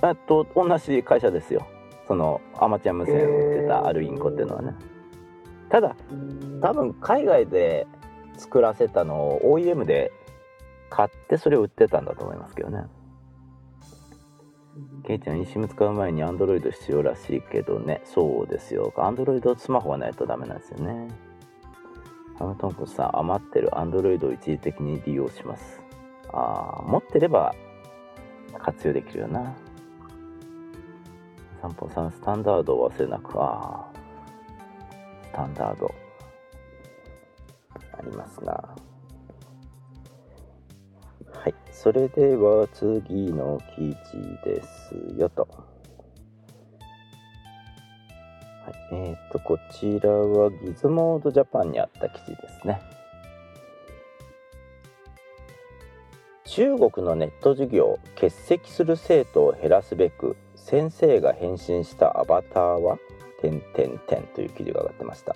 [0.00, 1.64] あと同じ会社ですよ
[2.08, 4.74] そのアマチュア無線を売ってたアルインコっていうのはね。
[5.68, 5.94] ただ
[6.62, 7.86] 多分海外で
[8.38, 10.10] 作らせたのを OEM で
[10.88, 12.84] 買ってそれを売ってたんだと思いますけどね。
[15.04, 18.00] ケイちゃん eSIM 使う前に Android 必要らしいけどね。
[18.04, 18.92] そうですよ。
[18.96, 21.08] Android スマホがないとダメなんですよね。
[22.38, 25.82] ハムトンコさん余ってる Android を一時的に利用します。
[26.32, 27.54] あー持ってれば
[28.58, 29.54] 活用できるよな
[31.60, 33.32] 散歩さんスタンダードを忘れなく。
[33.36, 33.86] あ
[35.24, 35.92] スタンダード。
[37.92, 38.52] ありますな。
[38.52, 38.76] は
[41.48, 41.54] い。
[41.72, 43.96] それでは次の記事
[44.44, 45.48] ですよと。
[48.64, 48.94] はい。
[48.94, 52.80] えっ、とこちらはギズモードジャパンにあった記事ですね。
[56.44, 60.36] 中国のネット授業欠席する生徒を減らすべく
[60.68, 62.98] 先生が変身したアバターは？
[63.40, 65.34] 点点点という記事が上がってました。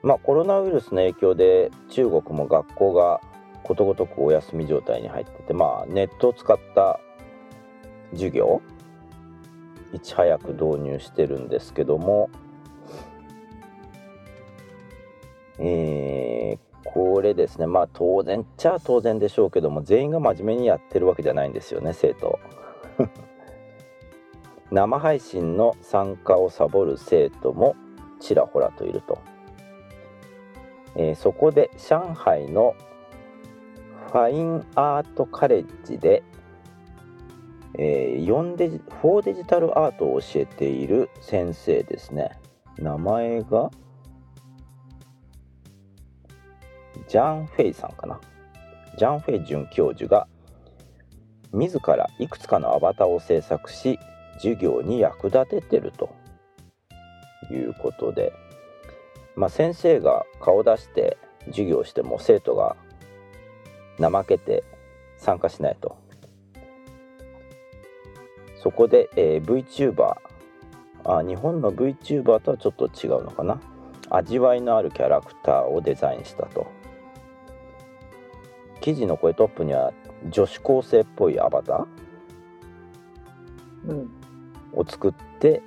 [0.00, 3.20] まあコロナウイルスの影響で中国も学校が
[3.64, 7.00] ことごとくお休み状態に入っててまあネットを使った
[8.12, 8.62] 授業？
[9.92, 12.30] いち早く導入してるんですけども。
[15.58, 17.66] えーこれですね。
[17.66, 22.38] まあ当然っちゃ当然でしょうけども全員が真面目にやってるわけじゃないんですよね生徒。
[24.72, 27.76] 生配信の参加をサボる生徒も
[28.20, 29.18] ちらほらといると、
[30.96, 32.74] えーそこで上海の
[34.10, 36.22] ファインアートカレッジで、
[37.78, 42.30] えー、4デジ4デジタルアートを教えている先生ですね。
[42.78, 43.70] 名前が
[47.08, 48.20] ジャン・フェイさんかな。
[48.98, 50.28] ジャン・フェイ准教授が
[51.52, 53.98] 自らいくつかのアバターを制作し
[54.42, 56.10] 授業に役立ててると。
[57.50, 58.32] いうことで、
[59.34, 62.76] まあ、先生が顔出して授業しても生徒が
[63.98, 64.64] 怠けて
[65.18, 65.96] 参加しないと。
[68.62, 70.16] そこで、えー VTuber
[71.04, 73.60] あ日本の VTuber とはちょっと違うのかな。
[74.08, 76.68] 味わいのあるキャラクターをデザインしたと。
[78.80, 79.92] 記事の声トップには
[80.30, 83.90] 女子高生っぽいアバター？
[83.90, 84.21] うん。
[84.74, 85.62] を作って、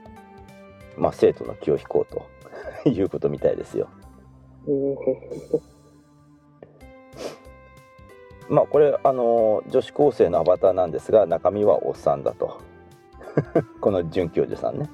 [0.98, 2.28] まあ、生徒の気を引こうと
[2.90, 3.90] いうことみたいですよ、
[8.50, 12.62] まあこれあの女子高生のアバターなんですが中身はおっさんだと。
[13.82, 14.90] この准教授さんね。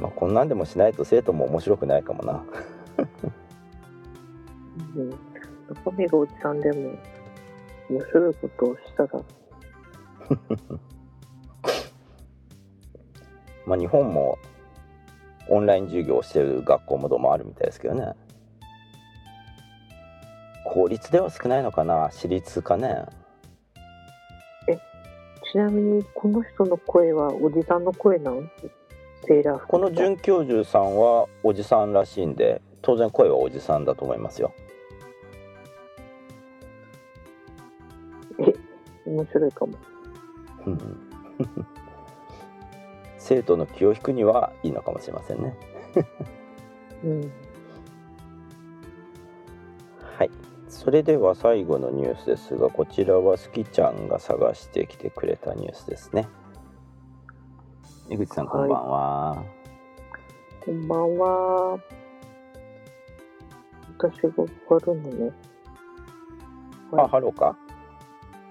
[0.00, 2.44] まあこんなんでもしないと生徒も面白くないかもな。
[4.94, 5.10] うん。
[5.68, 6.92] 中身がおじさんでも、
[7.88, 9.10] 面白いことをしたら、
[13.66, 14.38] まあ日本も
[15.48, 18.14] オンライン授業をしてる学校もどうもあるみたいですけどね。
[20.64, 23.06] 公立では少ないのかな私立かね。
[25.52, 28.42] ちなみにこの人の声はおじさんの声なの
[29.26, 34.52] セーラー服この准教授さんはおじさんらしいんで当然声はおじさんだと思いますよ
[39.06, 39.72] 面白いかも。
[40.66, 40.78] うん
[43.18, 45.56] 生徒の気を引くにはいいのかもしれませんね
[47.04, 47.20] うん。
[50.16, 50.30] はい
[50.68, 56.28] それでは最後のニュースですがこちらはすきちゃんが探してきてくれたニュースですね
[58.08, 59.44] 江口さんこんばんは、
[60.64, 61.78] こんばんは。
[63.98, 64.30] 私が
[64.68, 65.32] 貼るのね。
[66.92, 67.56] あハローか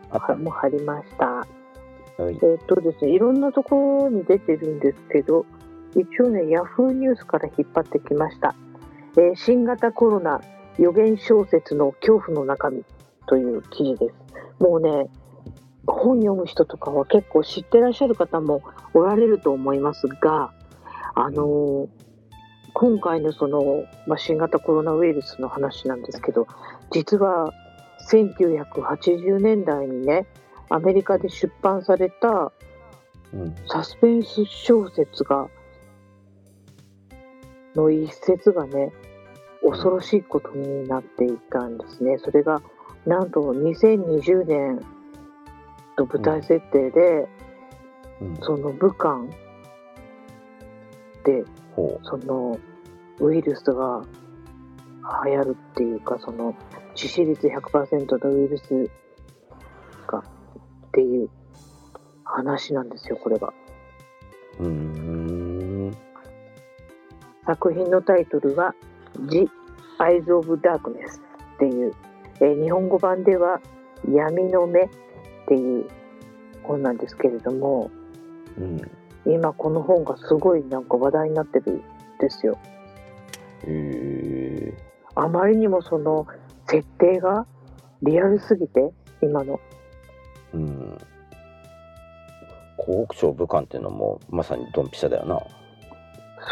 [0.10, 1.26] はもう貼りました。
[1.26, 5.46] はいえっとですね、いろんなところに出てるんですけど、
[5.96, 8.56] 一応ね、ヤフーニュースから引っ張ってきました。
[9.18, 10.42] えー新型コロナ
[10.78, 12.84] 予言小説の恐怖の中身
[13.28, 14.16] という記事です。
[14.60, 15.10] もうね、
[15.88, 18.62] 本読む人とかは結構知ってらっしゃる方も
[18.94, 20.54] おられると思いますが、
[21.16, 21.88] あのー
[22.78, 26.46] 今回のその、まあ、新型コロナウイルスの話なんですけど、
[26.92, 27.54] 実は
[28.08, 30.26] 1980年代にね、
[30.70, 32.52] アメリカで出版された
[33.34, 33.56] うん。
[33.68, 35.48] サスペンス小説が、
[37.76, 38.92] の一節がね、
[39.62, 42.18] 恐ろしいことになっていたんですね。
[42.18, 42.62] それが、
[43.06, 44.80] なんと2020年
[45.98, 47.28] と舞台設定で、
[48.22, 48.38] うん。
[48.42, 49.26] その武漢
[51.26, 51.44] で、
[51.76, 52.58] ほその
[53.20, 54.04] ウイルスが
[55.26, 56.56] 流行るっていうか、その
[56.96, 58.90] 致死率100%のウイルス
[60.08, 60.24] がっ
[60.92, 61.30] ていう
[62.24, 63.54] 話なんですよ、これが。
[64.60, 65.92] うん
[67.46, 68.74] 作品のタイトルは
[69.30, 69.50] 「The
[70.00, 71.20] Eyes of Darkness」
[71.56, 71.94] っていう、
[72.40, 73.62] えー日本語版では
[74.10, 74.90] 「闇の目」っ
[75.48, 75.86] ていう
[76.64, 77.92] 本なんですけれども
[78.58, 78.82] うん
[79.26, 81.82] 今この本がすごいなんか話題になってるん
[82.20, 82.58] ですよ。
[83.68, 84.74] え
[85.16, 86.28] あまりにもその
[86.68, 87.46] 設定が
[88.02, 88.92] リアルすぎて
[89.22, 89.60] 今の。
[90.54, 90.98] ー、うん。
[92.78, 95.42] 湖北省武漢っていうのもまさにドンピシャだよな。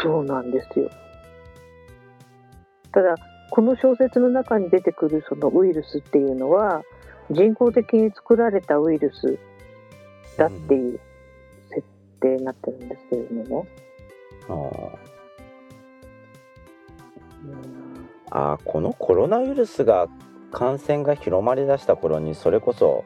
[0.02, 0.90] そうなんですよ。
[2.92, 3.16] ただ
[3.50, 6.82] この小説の中に出てくるそのウイルスっていうのは
[7.30, 9.38] 人工的に作られたウイルス
[10.36, 11.00] だっていう
[11.68, 11.82] 設
[12.20, 13.68] 定になってるんですけれどもね。
[14.48, 15.14] あー
[17.44, 17.93] うん
[18.30, 20.08] あーこのコロナウイルスが
[20.52, 23.04] 感染が広まりだした頃にそれこそ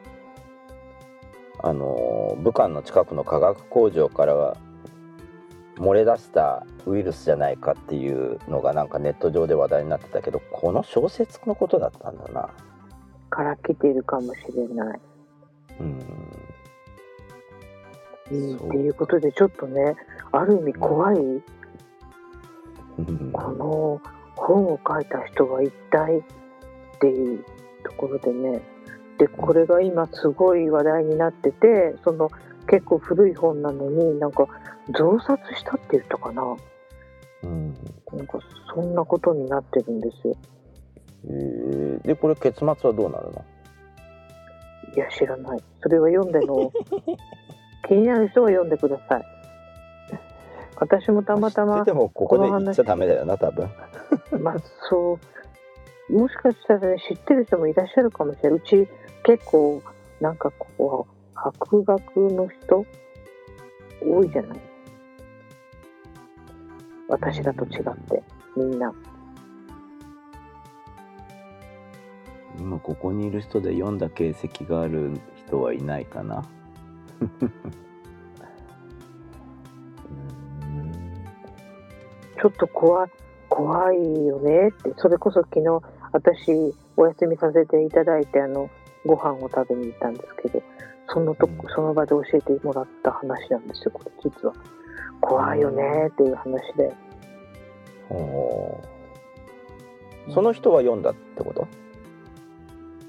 [1.61, 4.57] あのー武漢の近くの化学工場からは
[5.79, 12.49] 漏れ出したウイルスじゃないかっていうのがなんかネット上で話題になってたけどこの小説のことだったんだな。
[13.29, 14.99] から来ているかもしれない。
[15.79, 15.99] うん。
[18.31, 19.95] うん、っていうことでちょっとね
[20.31, 21.17] ある意味怖い。
[21.17, 21.41] う
[23.01, 23.31] ん。
[23.31, 24.01] この
[24.39, 26.21] 本を書いた人が一体っ
[26.99, 27.43] ていう
[27.83, 28.61] ところでね。
[29.17, 32.29] でこれが今すごい話題になっててその
[32.67, 34.47] 結構古い本なのになんか
[34.97, 36.55] 増刷したって言ったかな。
[37.43, 37.73] うん。
[38.13, 38.39] なんか
[38.73, 40.35] そんなことになってるんですよ。
[41.25, 42.07] えー。
[42.07, 43.45] でこれ結末はどうなるの？
[44.95, 45.63] いや知らない。
[45.81, 46.71] それは読んでの。
[47.87, 49.38] 気になる人は読んでください
[50.79, 53.69] 私もたまたま知っててもここで言っちゃダメだよな多分。
[54.41, 54.55] まあ
[54.89, 55.19] そ
[56.09, 56.13] う。
[56.13, 58.59] もしかしたらね知ってる人もいらっしゃるかもしれない。
[58.59, 58.87] うち
[59.23, 59.81] 結構
[60.21, 62.85] なんかこう博学の人
[64.01, 64.59] 多いじゃない。
[67.09, 68.23] 私らと違って
[68.55, 68.93] みんな。
[72.57, 75.11] 今ここにいる人で読んだ形跡がある
[75.47, 76.45] 人はいないかな
[82.41, 83.09] ちょっと怖い
[83.49, 84.93] 怖いよねって。
[84.97, 85.81] それこそ昨日
[86.11, 88.69] 私お休みさせていただいてあの
[89.05, 90.61] ご飯を食べに行ったんですけど
[91.07, 91.69] そのとこうん。
[91.75, 94.53] その場で教えてもらった話なんですよこれ実は。
[95.21, 96.93] 怖いよねっていう話で。
[98.07, 98.81] ほ
[100.27, 101.67] うその人は読んだってこと？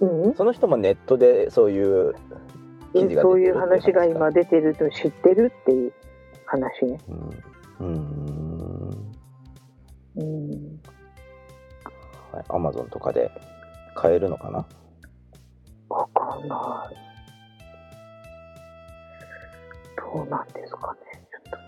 [0.01, 0.35] うん？
[0.35, 2.15] その人もネットでそういう
[2.95, 5.93] 記事が出てるってそういう話が今出てるの知ってるっていう
[6.47, 6.99] 話ね。
[7.79, 7.87] うん。
[7.87, 8.50] うん
[10.17, 10.81] うん。
[12.33, 13.31] はいアマゾンとかで
[13.95, 14.67] 買えるのかな？
[15.89, 16.97] わかんない。
[19.97, 20.99] どうなんですかね。
[21.31, 21.61] ちょっ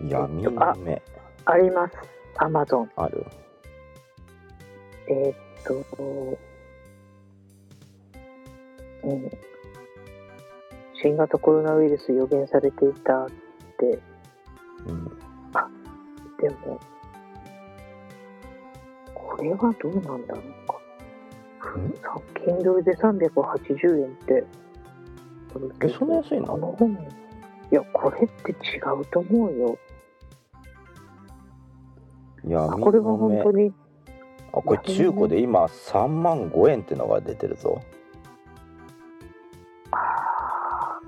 [0.00, 0.10] とね。
[0.10, 1.02] 闇の目
[1.46, 1.94] あります。
[2.38, 3.26] アマゾンある？
[5.08, 5.74] えーっと、
[9.04, 9.30] うん、
[10.94, 13.28] 新型コロナウイルス予言されていたっ
[13.78, 13.98] て、
[14.86, 15.04] うん。
[16.40, 16.80] でも、
[19.36, 20.44] これはどうなんだろう。
[20.68, 20.78] か。
[21.80, 21.92] ん？
[22.00, 24.44] さ Kindle で380円って、
[25.80, 26.78] えそんな安いの？
[27.72, 29.76] いや、これって違うと思うよ。
[32.44, 33.72] あ闇これは本当に、
[34.52, 37.82] あこれ中古で今3万5円ってのが出てるぞ。
[39.90, 41.00] あ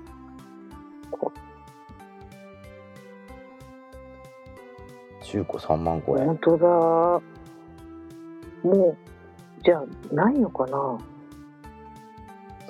[5.21, 7.36] 中古3万5円本当だ。
[8.63, 8.95] も
[9.59, 10.97] う、じゃあ、ないのかな？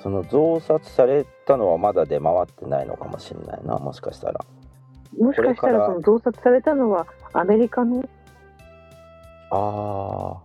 [0.00, 4.40] その増刷されたのはまだ出回ってないのかもしれないなもしかしたら。
[5.18, 8.08] もしかしたらその増刷されたのはアメリカの？
[9.50, 10.42] ああ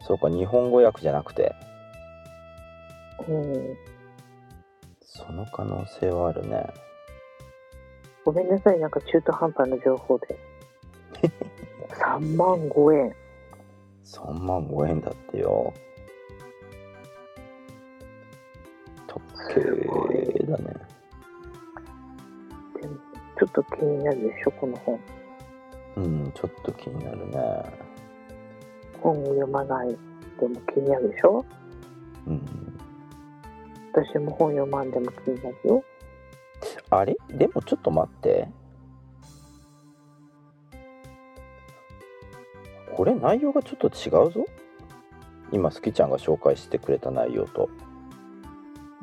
[0.00, 1.54] そうか日本語訳じゃなくて。
[3.28, 3.76] うん
[5.00, 6.66] その可能性はあるね。
[8.24, 10.38] ごめんなさいなんか中途半端な情報で。
[11.90, 13.14] 3万5円
[14.18, 15.72] 3万5円だってよ。
[19.06, 19.20] 特
[19.54, 19.60] 計
[20.44, 20.64] だね。
[22.80, 22.96] でも
[23.38, 25.00] ちょっと気になるでしょこの本。
[25.96, 27.38] うんちょっと気になるね。
[29.00, 29.88] 本を読まない
[30.40, 31.44] でも気になるでしょ？
[32.26, 32.42] うん。
[33.92, 35.84] 私も本読まんでも気になるよ。
[36.90, 37.16] あれ？
[37.30, 38.48] でもちょっと待って
[42.98, 44.44] これ内容がちょっと違うぞ。
[45.52, 47.70] 今スキちゃんが紹介してくれた内容と。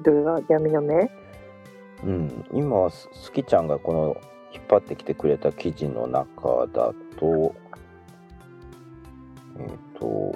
[0.03, 1.09] どれが闇の目？
[2.03, 2.45] うん。
[2.51, 4.17] 今ススキちゃんがこの
[4.53, 7.55] 引っ張ってきてくれた記事の中だと
[9.57, 10.35] えっ、と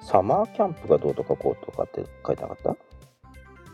[0.00, 2.58] サマーキャンプがどうとかこうとかって書いてなかっ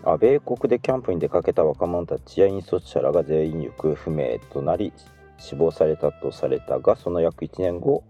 [0.03, 0.13] た？
[0.13, 4.95] あ米国でキャンプに出かけた若者たちや引率者らが全員行方不明となり
[5.37, 8.03] 死亡されたとされたがその約1年後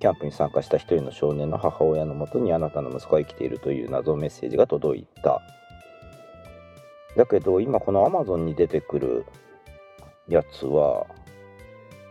[0.00, 5.42] キャンプに参加した一人の少年の母親のもとにあなたの息子は生きているという謎メッセージが届いた。
[7.16, 9.26] だけど今このアマゾンに出てくる
[10.28, 11.06] やつは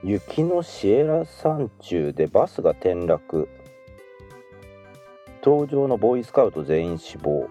[0.03, 3.47] 雪のシエラ山中でバスが転落。
[5.41, 7.47] 搭乗のボーイスカウト全員死亡。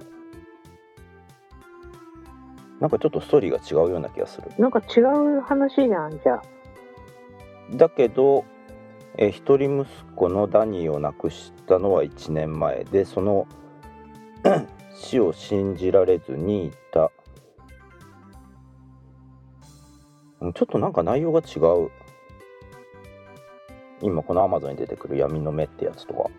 [2.78, 4.50] なんかちょっとストーリーが違うような気がする。
[4.58, 6.34] なんか違う話じゃんじゃ。
[6.34, 6.42] あ
[7.74, 8.44] だけど
[9.18, 13.46] えー一人息子のダニーを亡くしたのは1年前でその
[14.94, 17.10] 死を信じられずにいた。
[20.40, 21.90] うんちょっとなんか内容が違う。
[24.02, 26.30] 今このアマゾンに出てくる闇の目ってやつとは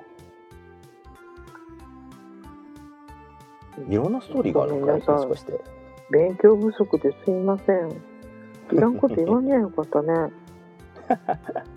[3.89, 5.59] いろんなストーリーがあるのかもしかして。
[6.11, 7.89] 勉強不足ですいません。
[8.71, 10.31] いらんこと言わんじゃよかったね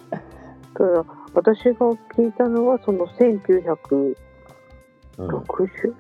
[0.75, 1.05] ただ
[1.35, 1.73] 私が
[2.17, 4.17] 聞いたのはその1960、
[5.19, 5.91] うん80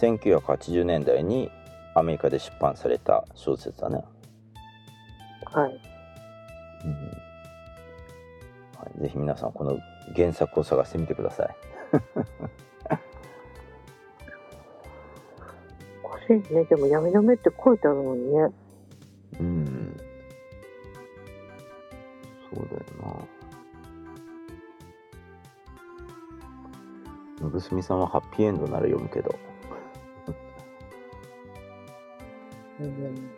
[0.00, 1.50] 1980年代に
[1.94, 4.02] アメリカで出版された小説だね、
[5.44, 5.80] はい。
[6.84, 6.92] うん
[8.78, 9.78] はい、ぜひ皆さんこの
[10.16, 11.54] 原作を探してみてください
[16.02, 16.64] おかしいね。
[16.64, 18.48] でも闇の目って書いてあるのにね。
[22.54, 23.06] そうだよな。
[27.44, 29.34] のぶすみさんはハッピーエンドなら読むけど。
[32.80, 32.84] うん。
[32.84, 33.30] うん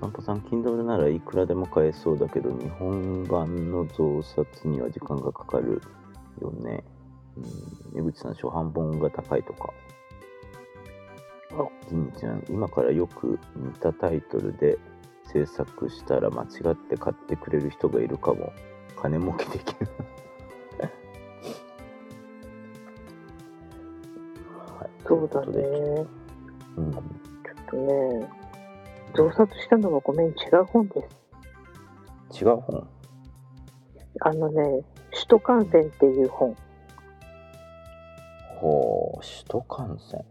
[0.00, 5.80] 散歩さん Kindle ならいくらでも買えそうだけど日本版の増刷には時間がかかる
[6.40, 6.84] よね。
[7.94, 8.08] うん。
[8.08, 9.72] 江口さん初版本が高いとか。
[11.52, 11.66] あ。
[11.88, 14.78] ジミちゃん今からよく似たタイトルで
[15.32, 18.52] 制作したら間違って買ってくれる人がいるかも
[19.00, 19.88] 金儲けできる
[24.78, 25.46] はいそうだね。
[25.46, 25.60] うことで
[26.76, 27.04] うんちょっ
[27.70, 28.28] とね、
[29.14, 31.08] 増刷したのはごめん、違う本で
[32.30, 32.44] す。
[32.44, 32.88] 違う本？
[34.20, 36.56] あのね、首都感染っていう本。
[38.60, 40.24] ほう首都感染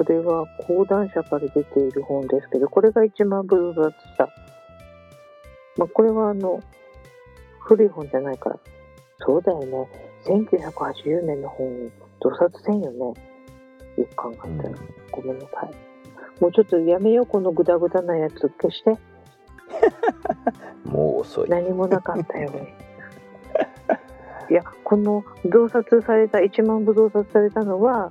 [0.00, 4.30] それは講談社から出ている本ですけど、これが一番分雑した。
[5.76, 6.62] まあ、これはあの、
[7.60, 8.58] 古い本じゃないから。
[9.18, 9.88] そうだよね。
[10.24, 11.90] 1980年の本を
[12.22, 12.98] 増刷せんよね。
[12.98, 14.78] よく考えたら。
[15.12, 16.42] ごめんなさい。
[16.42, 18.96] もうちょっとやめよう、このグダグダなやつ消して。
[20.86, 22.74] もう遅い何もなかったよね。
[24.48, 28.10] いや、この増刷された、1万部増刷されたのは、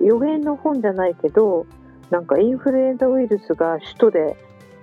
[0.00, 1.66] 予言の本じゃないけど、
[2.10, 4.36] なんかインフルエンザウイルスが首都で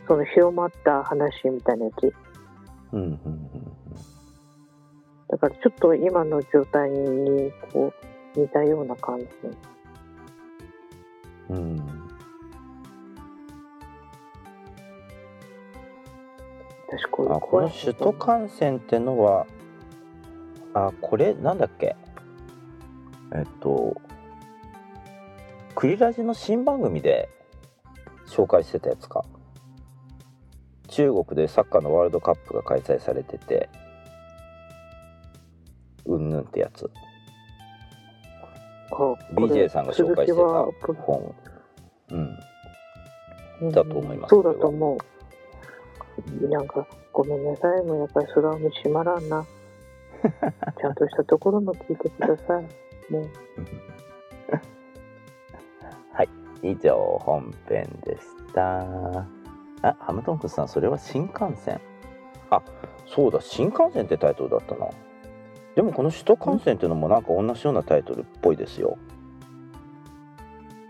[0.07, 2.13] その広まった話みたいなやつ。
[2.93, 3.51] うんうんうん
[5.29, 7.93] だからちょっと今の状態にこ
[8.35, 9.25] う似たような感じ。
[11.49, 11.77] うんうん
[16.89, 19.45] 私こあこの首都感染ってのは
[20.73, 21.97] あこれなんだっけ？
[23.35, 23.99] えっと
[25.77, 27.29] クリラジの新番組で
[28.25, 29.23] 紹介してたやつか
[30.87, 33.69] 中国でサッカーのワールドカップが開催されてて
[36.07, 36.89] うんぬんってやつ
[39.35, 40.39] BJ さんが紹介して
[40.87, 41.35] た本
[42.09, 42.39] うん
[43.61, 46.49] うんだと思いますそうだと思う。
[46.49, 47.83] なんか、ごめんなさい。
[47.83, 49.45] もうやっぱり空も閉まらんな。
[50.81, 52.63] ちゃんとしたところも聞いてください。
[53.11, 53.27] もう、は
[54.57, 54.76] い
[56.63, 58.21] 以上本編でし
[58.53, 58.79] た。
[59.83, 61.79] あハムトンクさんそれは新幹線。
[62.49, 62.61] あ
[63.05, 64.87] そうだ新幹線ってタイトルだったな。
[65.75, 68.97] でもこの首都幹線っていうのもなんか同じようなタイトルっぽいですよ。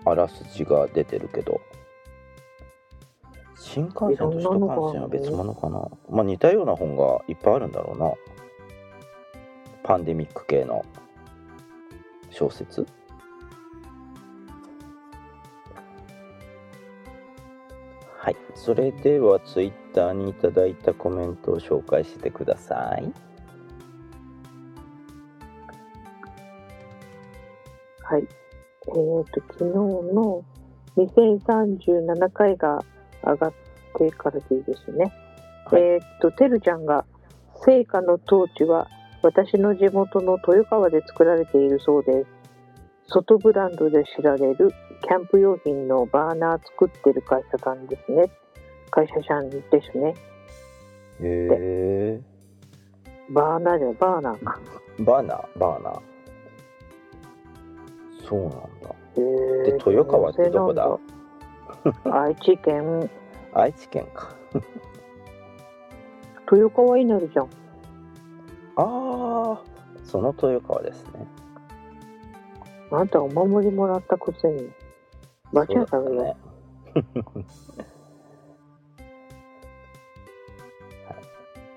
[0.05, 1.59] あらすじが出てるけど。
[3.59, 5.89] 新幹線と首都幹線は別物かな？
[6.09, 8.13] まあ似たような本がいっぱいあるんだろうな。
[9.84, 10.86] パンデミック系の
[12.30, 12.86] 小説？
[18.28, 23.13] はい、それではツイッターにいただいたコメントを紹介してください。
[28.01, 28.28] はい。
[28.88, 28.93] えっ、
[29.32, 29.65] と、昨日
[30.13, 30.43] の
[30.97, 32.84] 2037回が
[33.23, 33.53] 上がっ
[33.97, 35.05] てからでいいですね。
[35.67, 37.05] はいえっ、と、てるちゃんが、
[37.63, 38.89] 聖火のトーチは
[39.21, 42.28] 私の地元の豊川で作られているそうです。
[43.07, 44.73] 外ブランドで知られる
[45.04, 48.30] キャンプ用品のバーナー作ってる会社さんですね。
[48.91, 50.16] 会社さんですね。
[51.22, 52.22] へえ。
[53.30, 54.60] バーナーじゃないバーナーか。
[55.00, 56.02] バーナー、バーナー。
[58.28, 58.60] そうなんだ。
[59.16, 60.98] へーで豊川ってどこだ？
[62.12, 63.10] 愛知県
[63.54, 64.30] 愛知県か。
[66.52, 67.45] 豊川稲荷じゃん。
[67.45, 67.50] あ
[68.78, 69.62] あ、
[70.04, 71.26] その豊川ですね。
[72.91, 74.72] あんたお守りもらったくせに。
[75.52, 76.00] 間違えた。
[76.10, 76.36] ね。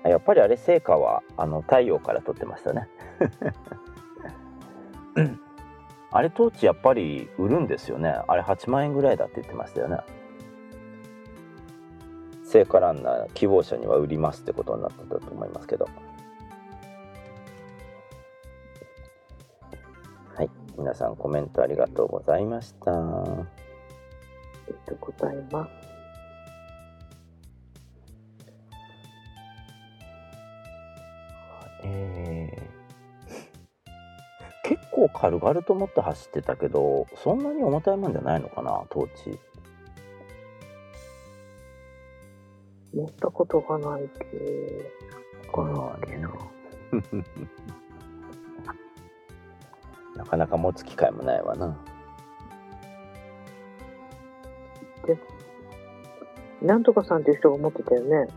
[0.03, 2.89] やっぱりあれ成果はあの太陽から撮ってましたね。
[6.11, 8.21] あれトーチやっぱり売るんですよね。
[8.27, 9.99] あれ8万円ぐらいだって言ってましたよね。
[12.43, 15.87] 聖火ランナー希望者には売りますってことになってたと思いますけど。
[20.35, 23.60] はい、皆さんコメントありがとうございました。
[24.71, 25.71] ありがとうございます。
[31.83, 32.69] え
[34.63, 39.39] 結構軽々と思って走ってたけどそんなに重たいもんじゃないのかなトーチ
[42.93, 44.25] 持ったことがないけ
[45.51, 45.63] ど。
[45.63, 46.21] まあね
[50.15, 51.77] なかなか持つ機会もないわな
[56.61, 58.27] なんとかさんっていう人が持ってたよね。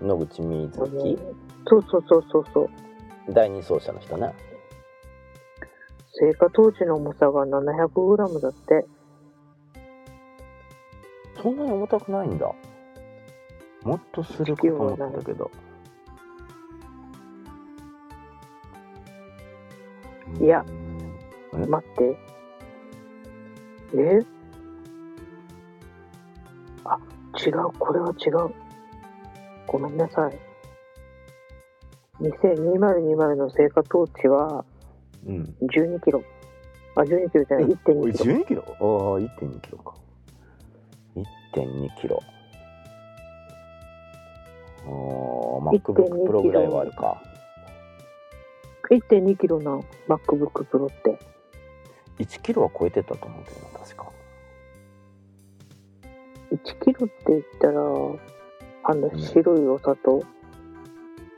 [0.00, 1.18] 野口みずき
[1.66, 2.68] そうそうそうそうそう。
[3.32, 4.34] 第二走者の人ね
[6.12, 8.84] 聖火トーチの重さが 700g だって。
[11.42, 12.52] そんなに重たくないんだ
[13.82, 15.50] もっとするかと思ってたけど
[20.40, 20.64] いや
[21.52, 22.16] うん待って。
[23.94, 24.20] え？
[27.44, 27.72] 違う。
[27.78, 28.54] これは違う。
[29.66, 30.38] ごめんなさい。
[32.20, 34.64] 2020の聖火トーチは
[35.26, 36.22] うん12キロ。
[36.94, 38.34] あ、12キロじゃない、1.2キロ。
[38.34, 38.62] 12キロ？
[38.66, 38.74] ああ
[39.18, 39.94] 1.2キロか
[41.54, 42.22] 1.2キロ
[44.84, 44.90] ああ
[45.74, 47.22] MacBook 1.2 Pro ぐらいはあるか
[48.90, 51.18] 1.2キロの MacBook Pro って。
[52.18, 54.11] 1キロは超えてたと思うけどな確か1
[56.64, 57.80] キロって言ったら、
[58.84, 60.22] あの白いお砂糖、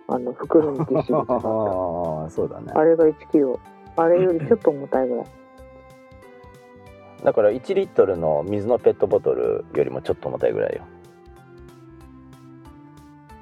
[0.09, 1.35] あの袋にぎっしり詰まった。
[1.35, 1.39] あ
[2.27, 3.59] あそうだねあれが1キロ。
[3.97, 5.27] あれよりちょっと重たいぐらい。
[7.22, 10.83] だから1リットルの水のペットボトルよりもちょっと重たいぐらいよ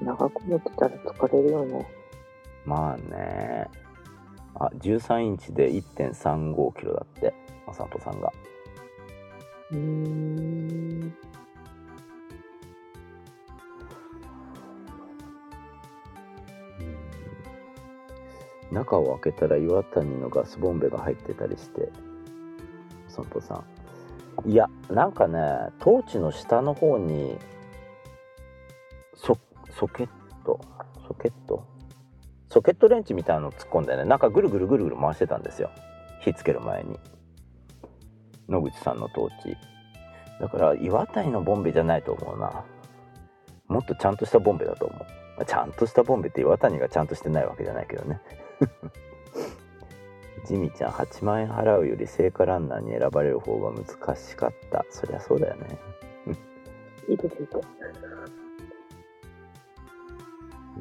[0.01, 1.87] 長く持ってたら疲れるよね。
[2.65, 3.69] まあね
[4.55, 7.35] あ13インチで1.35キロだって
[7.67, 8.33] まさとさんが
[9.73, 11.15] うーん。
[18.73, 21.91] 中を開けたら岩谷のガスボンベが入ってたりして
[23.09, 23.63] 散歩さ
[24.47, 24.51] ん。
[24.51, 25.39] いやなんかね
[25.79, 27.37] トーチの下の方に
[29.15, 29.39] ソ
[29.71, 30.09] ソケッ
[30.45, 30.59] ト
[31.07, 31.63] ソケット？
[32.49, 35.71] ソケットレンチみたいなの突っ込んでねなんかぐるぐるぐるぐる回してたんですよ。
[36.21, 36.99] 火つける前に。
[38.49, 39.57] 野口さんのトーチ。
[40.41, 42.65] だから岩谷のボンベじゃないと思うな。
[43.69, 44.97] もっとちゃんとしたボンベだと思
[45.41, 45.45] う。
[45.45, 48.21] ちゃんとしたボンベって岩谷がちゃんとしてないわけじゃないけどね。
[50.47, 54.85] ジミちゃん8万円払うより聖火ランナーに選ばれる方が難しかった。
[54.91, 55.79] そりゃそうだよね。
[57.09, 57.59] いいですいいです。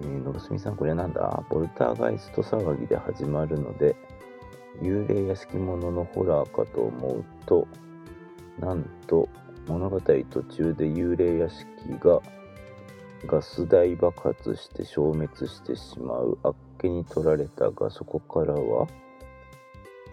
[0.02, 1.44] えー、のぶすみさんこれなんだ？
[1.50, 3.96] ボルターガイスト騒ぎで始まるので
[4.82, 7.68] 幽霊屋敷もののホラーかと思うと
[8.60, 9.28] なんと
[9.68, 11.66] 物語途中で幽霊屋敷
[12.00, 12.22] が
[13.26, 16.56] ガス台爆発して消滅してしまうあっ
[16.90, 18.88] に取られたがそこからは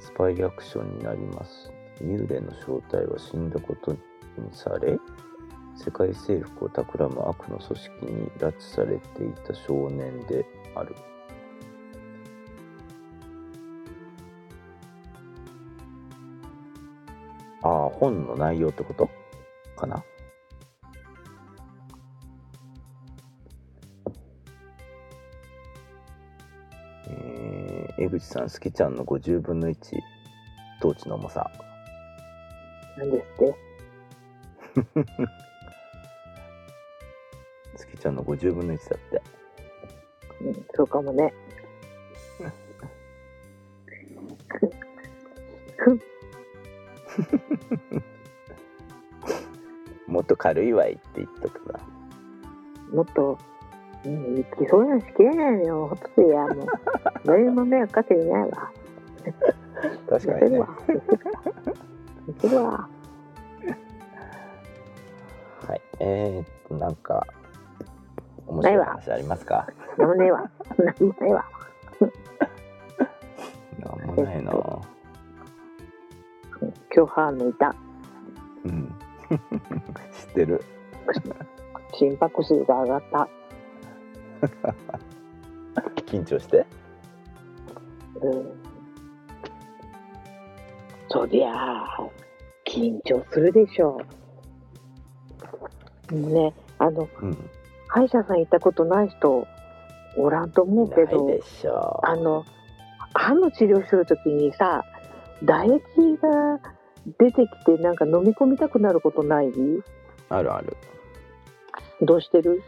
[0.00, 1.72] スパイアクションになります。
[2.00, 3.98] 幽霊の正体は死んだことに
[4.52, 4.98] され
[5.76, 10.44] 世界征服を企む悪の組織に拉致されていた少年で
[10.74, 10.94] ある。
[17.62, 19.10] ああ本の内容ってこと？
[19.76, 20.04] かな？
[27.98, 29.74] 江口さん、すきちゃんの50分の1、
[30.80, 31.50] トーチの重さ。
[32.96, 33.54] なんですって？
[37.76, 39.20] すきちゃんの50分の1だって。
[40.42, 41.34] うん、そうかもね。
[50.06, 51.80] もっと軽いわいって言っとくわ。
[52.92, 53.36] もっと、
[54.04, 55.86] うん、行きそうなしきれないのよ。
[55.88, 56.66] ほっとってや、もう。
[57.24, 58.70] 誰も迷惑かけてないわ。
[60.08, 60.60] 確かにね
[62.26, 62.88] 見せるわ。。
[65.66, 65.80] はい。
[66.00, 67.26] えー、っと、なんか、
[68.46, 69.66] 面白い話ありますか？
[69.98, 70.50] なんもねえわ。
[70.78, 71.44] なんもないわ。
[73.78, 74.52] なんもない な
[76.94, 77.74] 今日歯抜いた。
[78.64, 78.94] うん。
[80.12, 80.62] 知ってる。
[81.92, 83.28] 心拍数が上がった。
[86.06, 86.66] 緊張して？
[88.20, 88.52] うん。
[91.08, 91.98] そりゃあ、
[92.66, 94.00] 緊張するでしょ
[96.10, 96.14] う。
[96.16, 97.50] もうね、あの、うん。
[97.88, 99.46] 歯医者さん行ったことない人、
[100.16, 101.26] おらんと思うけど
[102.02, 102.44] あの、
[103.14, 104.84] 歯の治療するときにさ、
[105.40, 105.82] 唾液
[106.20, 106.60] が
[107.18, 109.52] 出てきてなんか飲み込みたくなることない？
[110.28, 110.76] あるある。
[112.02, 112.62] どうしてる？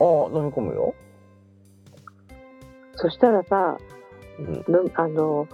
[0.00, 0.94] ああ、飲み込むよ。
[2.96, 3.78] そしたらさ、
[4.38, 4.64] うん。
[4.68, 5.48] のあの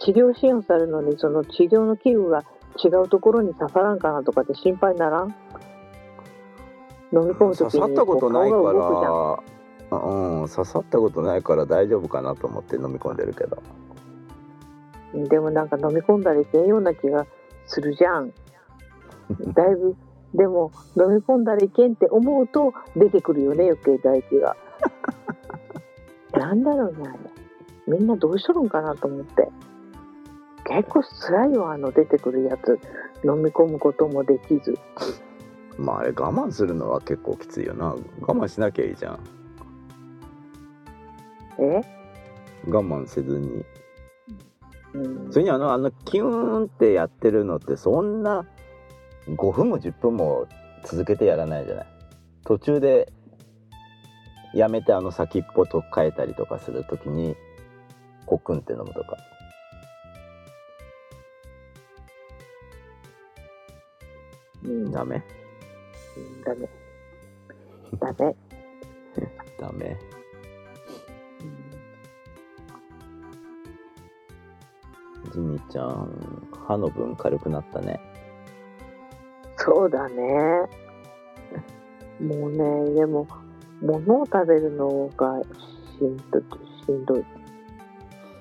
[0.00, 2.44] 治療支援されるのにその治療の器具が
[2.84, 5.28] 違うところに刺さらんかなとかって心配にならん？
[7.12, 8.62] 飲み込む時に刺さったことないから。
[9.90, 13.62] うん刺さったことないから大丈夫かなと思って飲み込んでるけど。
[15.14, 17.26] でもなんか飲み込んだらいけんような気が
[17.66, 18.32] するじゃん。
[19.52, 19.94] だいぶ、
[20.34, 24.56] でも飲み込んだらいけんって思うと出てくるよね、余計唾液が。
[26.32, 27.18] なんだろうね、あれ。
[27.86, 29.48] みんなどうしとるんかなと思って。
[30.64, 32.78] 結構辛いよ、あの出てくるやつ。
[33.24, 34.74] 飲み込むこともできず。
[35.78, 39.18] まああれ我慢するのは結構きついよな我慢しなきゃいいじゃん
[41.58, 41.82] え？
[42.66, 43.64] 我慢せずに
[44.94, 48.46] うんそれにあのあのキューンってやってるのってそんな
[49.28, 50.46] 5分も10分も
[50.84, 51.86] 続けてやらないじゃない。
[52.44, 53.12] 途中で
[54.54, 57.34] やめてあの先っぽと変えたりとかするときに
[58.26, 59.16] コクンって飲むとか。
[64.62, 65.22] うん、ダメ？
[66.44, 66.68] ダメ。
[67.98, 68.36] ダメ。
[69.58, 69.96] ダメ。
[75.32, 77.98] ジミちゃん歯の分軽くなったね
[79.64, 80.22] そうだね。
[82.20, 83.26] もうね、でも、
[83.80, 85.40] 物を食べるのが
[85.98, 86.42] しんどい、
[86.86, 87.20] しんどい。
[87.20, 87.24] っ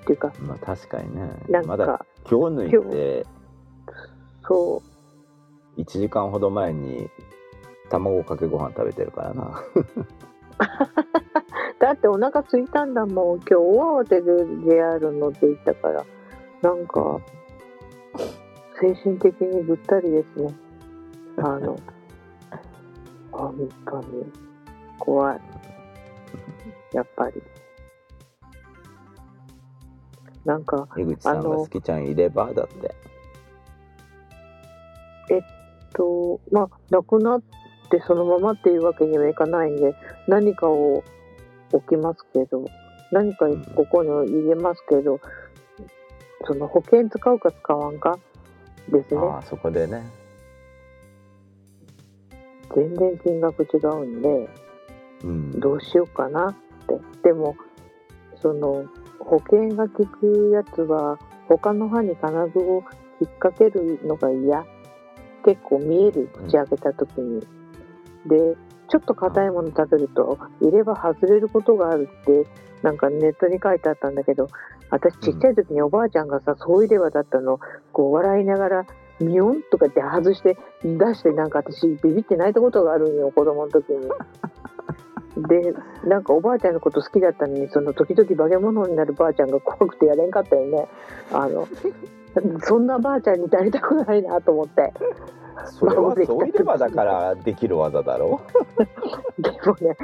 [0.06, 3.26] ていうか、まあ確かにねなんまだか、今日抜いて
[4.46, 4.84] そ
[5.78, 7.10] う、1時間ほど前に
[7.90, 9.64] 卵かけご飯食べてるからな
[11.80, 13.40] だってお腹空いたんだもん。
[13.40, 16.06] 今日大慌てで JR 乗って行ったから、
[16.62, 17.20] なんか、
[18.82, 20.54] 精神的にぐったりですね。
[21.38, 21.80] あの、
[23.32, 24.26] 本当に
[25.00, 25.42] 怖い。
[26.94, 27.42] やっぱり。
[30.46, 32.94] なんか、江口さんが好きちゃんいればだって
[35.94, 37.42] と、まあ、亡くなっ
[37.90, 39.96] てそのままっていうわけにはいかないんで、
[40.28, 41.04] 何かを
[41.72, 42.66] 置きますけど、
[43.12, 45.22] 何かここに入れますけど、
[46.46, 48.20] その保険使うか使わんか
[48.90, 49.22] ですね。
[49.22, 50.04] ああそこでね
[52.76, 54.50] 全然金額違うんで、
[55.24, 56.54] うんどうしようかなっ
[56.88, 57.00] て。
[57.24, 57.56] でも、
[58.42, 58.86] その、
[59.20, 62.84] 保険が効くやつは、他の歯に金具を
[63.22, 64.66] 引っ掛けるのが嫌。
[65.46, 67.42] 結構見える、口開けた時に。
[68.26, 68.56] で、
[68.90, 72.46] ちょっと硬いもの食べると、入れ歯外れることがあるって、
[72.82, 74.50] なんかネットに書いてあったんだけど、
[74.90, 77.60] 私ちっちゃい時におばあちゃんがさ、そう入れ歯だったの、
[77.92, 78.86] こう笑いながら、
[79.20, 84.10] ミヨンとかって外して出してなんか私ビビって泣いたことがあるんよ子供の時に。
[85.36, 85.74] で
[86.08, 90.88] なんかおばあちゃんのこと好きだったのにその時々化け物になるばあちゃんが怖くてやれんかったよね。
[91.32, 91.68] あの
[92.62, 94.94] そんなばあちゃんになりたくないなと思って。
[95.66, 98.42] それはそういればだからできる技だろ。
[99.40, 99.96] でもね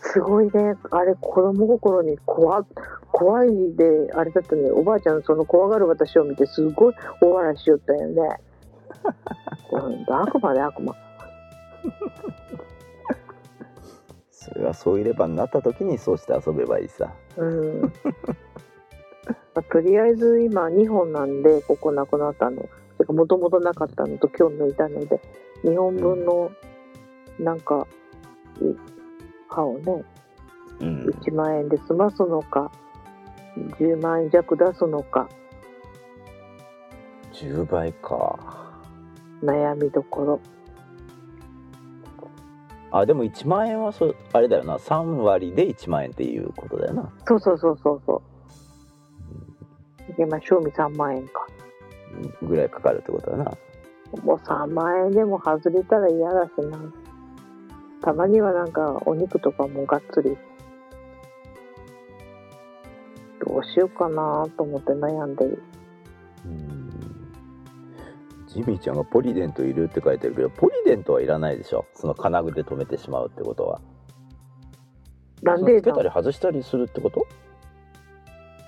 [0.00, 0.74] すごいね。
[0.90, 2.64] あれ子供心に怖
[3.12, 8.26] 怖いであれだったねおばあちゃんその怖がる私を見てすごい大笑いしよったよね、うん、
[10.08, 10.94] 悪魔で悪魔。
[14.30, 17.12] それはそういればになった時にそうして遊べばいいさ。
[17.36, 17.80] うん。
[17.82, 17.88] ま
[19.56, 22.68] あ、とりあえず今2本なんでここなくなったの。
[23.08, 25.20] もともとなかったのと今日抜いたので
[25.64, 26.50] 2本分の
[27.38, 27.86] なんか
[28.62, 28.74] い
[29.48, 30.04] 歯をね
[30.80, 31.06] うん。
[31.22, 32.70] 1万円で済ますのか
[33.78, 35.28] 10万円弱出すのか。
[37.32, 38.65] 10倍か
[39.42, 40.40] 悩みどころ。
[42.90, 44.76] あでも1万円はそあれだよな。
[44.76, 47.12] 3割で1万円っていうことだよな。
[47.26, 48.22] そうそうそうそうそ
[50.08, 50.12] う。
[50.12, 51.46] いけま賞味3万円か。
[52.42, 53.44] ぐらいかかるってことだな。
[54.22, 56.78] もう3万円でも外れたら嫌だしな。
[58.02, 60.36] たまにはなんかお肉とかもがっつり。
[63.44, 65.62] どうしようかなと思って悩んでる。
[66.46, 66.75] うん
[68.56, 71.86] ジミーちゃんがポリデントいるって書いてるけどポリデントはいらないでしょ。
[71.94, 73.80] その金具で止めてしまうってことは。
[75.42, 77.26] なんでなつけたり外したりするってこと？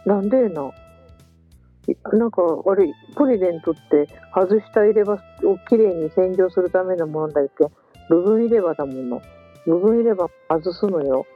[0.05, 0.71] なんでな
[1.89, 5.19] いなんかあれポリデントって外した入れ歯を
[5.69, 7.65] きれいに洗浄するためのものだっけ？
[8.11, 9.23] 部分入れ歯だもの。
[9.67, 11.27] 部分入れ歯外すのよ。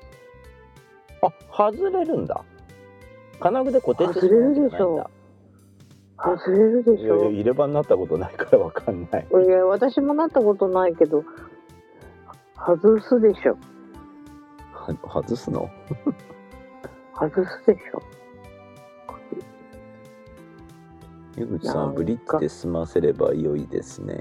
[1.22, 2.44] あ外れるんだ。
[3.40, 4.61] 金具で固定してしまうんだ。
[4.61, 5.11] 外れるで
[6.25, 9.27] いやいやしょ入れ歯になったことないからわかんない。
[9.45, 11.25] いや私もなったことないけど
[12.57, 13.59] 外すでしょ。
[14.73, 15.68] は外すの？
[17.14, 18.03] 外すでしょ。
[21.37, 24.20] 江口さなんブリッジで済ませれば良いですね。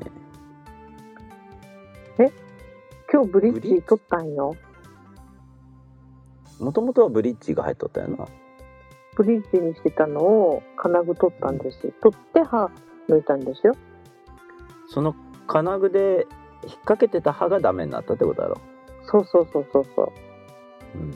[3.14, 4.56] 今日ブリッジ取ったんよ。
[6.60, 8.26] もともとはブリッジが入っとったよな
[9.16, 11.94] ブリッジにしてたのを金具取ったんですよ。
[12.02, 12.70] 取って歯
[13.10, 13.74] 抜いたんですよ。
[14.88, 15.16] その
[15.48, 16.28] 金具で
[16.64, 18.58] 引っ掛けてた刃がダメになったってことだろ。
[19.04, 20.12] そうそうそうそうそう。
[20.96, 21.12] うん。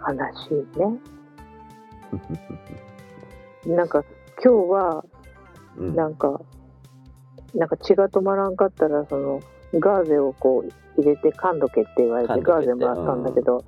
[0.00, 1.00] 悲しいね。
[3.76, 4.04] なんか
[4.42, 5.04] 今日は
[5.76, 5.94] うん。
[5.94, 6.40] なんか
[7.54, 9.40] なんか血が止まらんかったらその
[9.74, 13.64] ガーゼをこう入れて噛んどけって言われてガーゼもらったんだけど、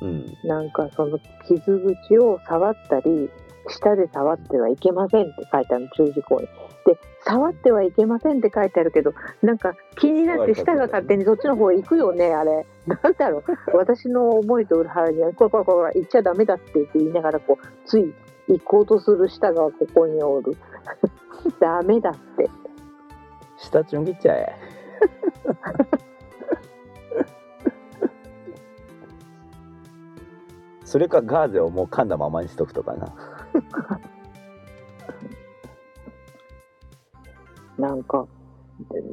[0.00, 0.36] うん。
[0.44, 3.30] なんかその傷口を触ったり
[3.68, 6.48] 舌で触ってはいけませんって書いてあるの注意事項に。
[6.84, 12.66] で触ってはいけませんって書いてあるけどなんか気になって舌が勝手にそっちの方へ行くよねあれ。
[12.86, 13.76] なんだろう。
[13.76, 18.12] 私の思いと裏腹にはこれこれこれ行っちゃダメだって言いながらこうつい
[18.48, 20.56] 行こうとする舌がここにおる。
[21.60, 22.50] ダメだって。
[23.58, 24.56] 下ちょん切っちゃえ
[30.92, 33.14] それかガーゼをもう噛んだままにしとくとかな。
[37.88, 38.26] なんか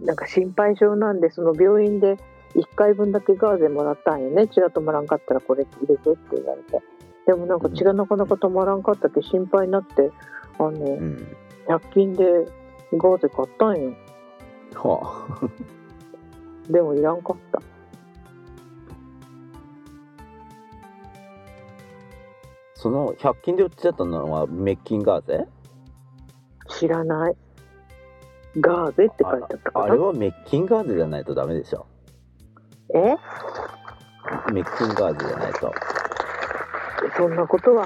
[0.04, 2.18] なんか心配性なんでその病院で
[2.56, 4.50] 1回分だけガーゼもらったんよね。
[4.50, 6.82] 血が止まらんかったらこれ入れてって言われて。
[7.26, 10.12] でもなんか血がなかなか止まらんかったけ心配になって
[10.58, 11.38] あのうん。
[11.68, 12.26] 100均で
[12.92, 13.94] ガーゼ買ったんよ。
[14.76, 15.00] は
[15.42, 15.50] あ。
[16.70, 17.62] でもいらんかった
[22.82, 25.46] その100均で売ってたのはメッキンガーゼ？
[26.70, 27.36] 知らない。
[28.62, 29.86] ガーゼって書いてあったかな？
[29.86, 31.86] あれはメッキンガーゼじゃないとダメでしょ。
[32.96, 33.18] え？
[34.54, 35.74] メッキンガーゼじゃないと。
[37.18, 37.86] そんなことは？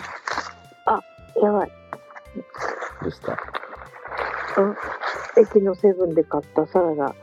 [0.85, 1.01] あ
[1.41, 1.71] やばい。
[3.01, 3.35] どうした？
[5.41, 7.15] 駅のセブンで買ったサラダ。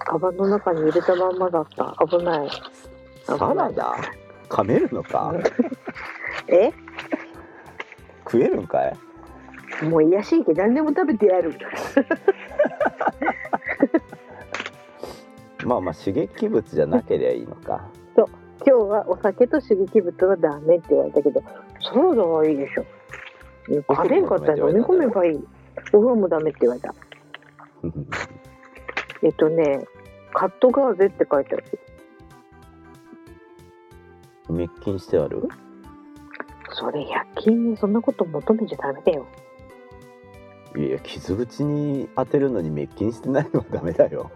[0.00, 1.96] カバンの中に入れたまんまだった。
[2.06, 2.50] 危ない。
[3.24, 3.96] サラダ？
[4.50, 5.32] 噛めるのか？
[6.48, 6.70] え？
[8.30, 8.96] 食えるんかい？
[9.88, 11.54] もう癒やしいけど何でも食べてやる。
[15.64, 17.88] まあまあ刺激物じゃなければいいのか。
[18.16, 21.40] 今日はお酒と刺激物はダメって言われたけど
[21.80, 22.84] サラダはいいでしょ。
[23.94, 25.44] 食べんかったら飲み込めばいい。
[25.92, 26.94] お風呂もダメって言われた。
[29.22, 29.84] えっとね
[30.32, 31.64] カットガーゼって書いてある。
[34.48, 35.48] メッキンしてある？
[36.78, 37.06] それ100
[37.40, 39.24] 均にそんなこと求めちゃダメだよ。
[40.76, 44.30] いや傷口に当てるのにメッキンしてないのはダメだよ。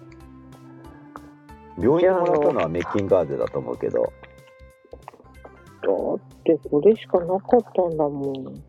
[1.80, 4.02] 病院でもらったのはメッキンガーゼだと思うけど。
[4.02, 4.12] だっ
[6.44, 8.44] てこれしかなかったんだもん。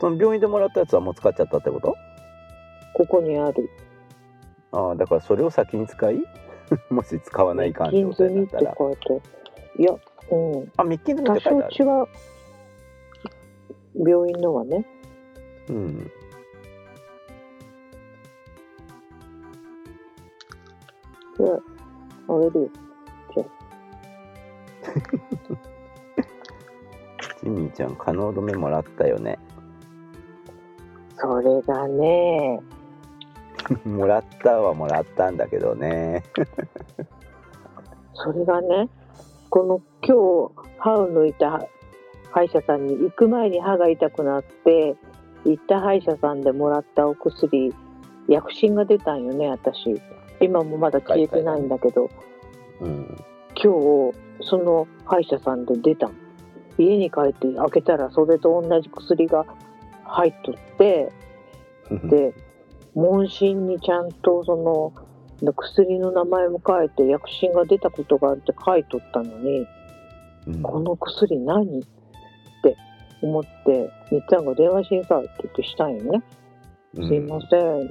[0.00, 1.94] その病院でもらったやつはもう使っちゃったってこと？
[2.94, 3.70] ここにある。
[4.72, 6.16] ああだからそれを先に使い？
[6.90, 8.14] もし使わないかんってっ
[8.46, 8.74] たら。
[8.76, 8.92] 書
[9.78, 9.92] いや
[10.30, 12.08] うんあメッキン済み多って書いてある少違う
[14.08, 14.86] 病院のはね。
[15.68, 16.10] うん。
[21.38, 21.48] いや
[22.28, 22.70] あげるよ。
[27.42, 29.38] ジミーちゃん可能止めもらったよね。
[31.16, 32.60] それがね
[33.84, 36.22] もらったはもらったんだけどね。
[38.14, 38.88] それがね
[39.50, 40.16] この今
[40.48, 41.66] 日歯を抜いた
[42.30, 44.96] 歯医者さんに行く前に歯が痛くなって
[45.44, 47.74] 行った歯医者さんでもらったお薬
[48.28, 50.00] 薬疹が出たんよね私。
[50.40, 52.10] 今もまだ消えてないんだけど。
[52.80, 53.24] うん。
[53.54, 56.14] 今日その歯医者さんで出たの。
[56.78, 59.46] 家に帰って開けたらそれと同じ薬が
[60.04, 61.10] 入っとって
[62.04, 62.34] で
[62.96, 64.92] 問診にちゃんとその
[65.54, 69.66] 薬の名前も書いて薬疹が出たことがあるって書いとったのに
[70.46, 70.62] うん。
[70.62, 71.82] この薬何っ
[72.62, 72.76] て
[73.20, 76.22] 思ってみっちゃんが電話しんさいって言ってしたんよね、
[76.94, 77.08] うん。
[77.08, 77.90] すいません。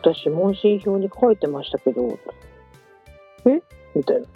[0.00, 2.18] 私問診票に書いてましたけど
[3.46, 3.60] え？
[3.94, 4.26] みたいな。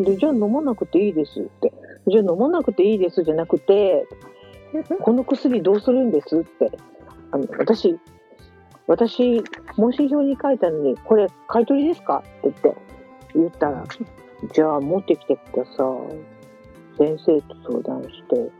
[0.00, 1.72] でじゃあ飲まなくていいですって。
[2.06, 4.06] じゃあ飲まなくていいですじゃなくて
[5.02, 6.70] この薬どうするんですって。
[7.30, 7.98] あの私
[8.86, 9.42] 私
[9.76, 12.18] 問診票に書いたのにこれ買い取りですか？
[12.18, 12.76] って言って
[13.34, 13.84] 言ったら
[14.52, 15.70] じゃあ持ってきてくださ
[16.12, 16.98] い。
[16.98, 18.50] 先生と相談して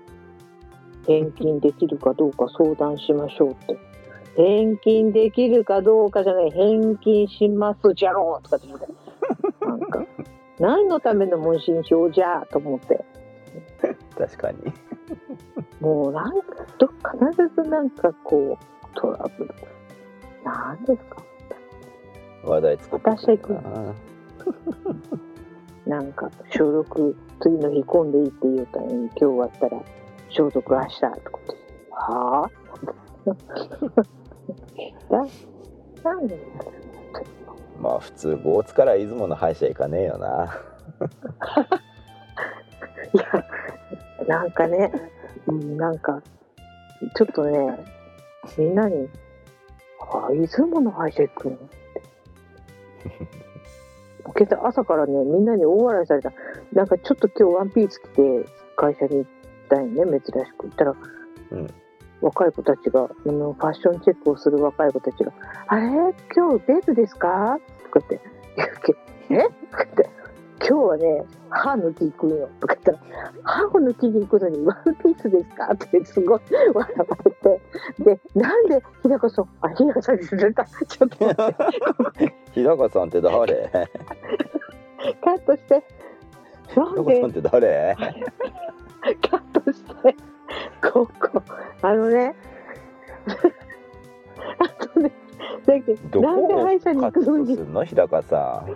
[1.06, 3.78] 返金できるかどうか相談しましょうって。
[4.36, 8.86] 返金できるかどうかじゃない返金しますじゃろうとかって言って。
[9.64, 10.04] なんか
[10.58, 13.04] 何のための問診票じゃと思って。
[14.18, 14.58] 確かに。
[15.80, 16.88] もうなんかど
[17.32, 19.54] 必ずなんかこうトラブル
[20.44, 21.22] なんですか？
[22.44, 23.68] 話題作ってくるか
[25.86, 29.82] ななんか消毒次の日混んでいいって言うたのに今日終わったら
[30.28, 31.20] 消毒明日とかって。
[31.90, 32.50] はあ
[35.10, 35.24] だ
[36.10, 36.38] なんで
[37.80, 40.54] まあ普通5月から出雲の歯医者行かねえよな。
[43.14, 43.24] いや
[44.26, 44.90] なんかね、
[45.46, 46.20] うん、なんか
[47.14, 47.84] ちょっとね
[48.58, 49.08] みんなに
[50.16, 52.02] 「あ出雲の歯医者行くの?」って
[54.24, 56.32] 今朝朝からねみんなに大笑いされた。
[56.72, 58.46] なんかちょっと今日ワンピース着て
[58.76, 59.30] 会社に行っ
[59.68, 60.66] たんよね珍しく。
[60.66, 60.94] 行ったら
[61.52, 61.66] うん。
[62.20, 65.32] 若い子たちがあのファッションチェックをする若い子たちが
[65.68, 66.14] 「あれ？
[66.34, 68.18] 今日デートですか?」とかって。
[68.56, 68.96] 言うけ
[69.34, 69.42] 「え？
[69.70, 70.08] とかって
[70.66, 72.92] 「今日はね歯抜き行くんよ」とか言った？
[72.92, 72.98] ら
[73.44, 76.40] 「歯を抜きに行くのにワンピースですか?」ってすごい
[76.74, 77.60] 笑われて。
[77.98, 80.64] でなんで日高さんあ日高さんにずれた。
[80.64, 82.34] ちょっと待って。
[82.52, 83.70] 日高さんって誰？
[84.98, 85.84] 日カットして。
[86.76, 87.02] なんで？
[87.02, 87.96] 高さんって誰？
[87.96, 90.16] カットして。
[90.92, 91.42] ここ。
[91.82, 92.34] あのね
[95.66, 98.74] だけどどなんで歯医者に行くのにの日高さん。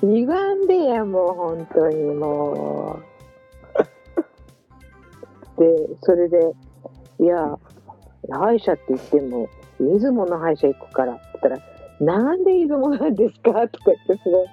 [0.00, 3.00] 歪んでやもう本当にも
[5.58, 5.60] う。
[5.60, 6.38] でそれで
[7.20, 7.58] いや
[8.30, 9.48] 歯医者って言っても
[9.78, 13.52] 出雲の歯医者行くからって言ったらなんで出雲なんですか？
[13.68, 14.46] とか言ってすごい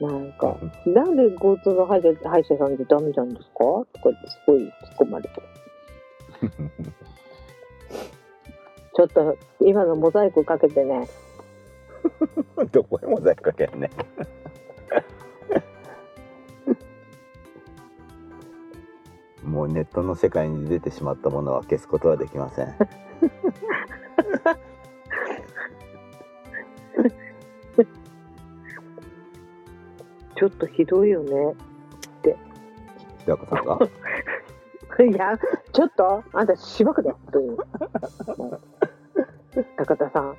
[0.00, 0.56] なんか
[0.86, 3.58] なんで交通の歯医者歯医者さんでダメなんですか？
[3.58, 5.30] とか言ってすごい突っ込まれて
[9.00, 11.08] ちょっと今のモザイクかけてね。
[12.70, 13.90] どこへモザイクかけんね
[19.42, 22.74] もうネットの世界に出てしまったものは消すことはできません。
[30.36, 31.54] ちょっとひどいよね。
[32.22, 32.34] 日
[33.26, 33.78] 高さんが
[35.02, 35.38] いや、
[35.72, 37.56] ちょっと、あんたしばくで、本当に。
[39.76, 40.36] 高田さん。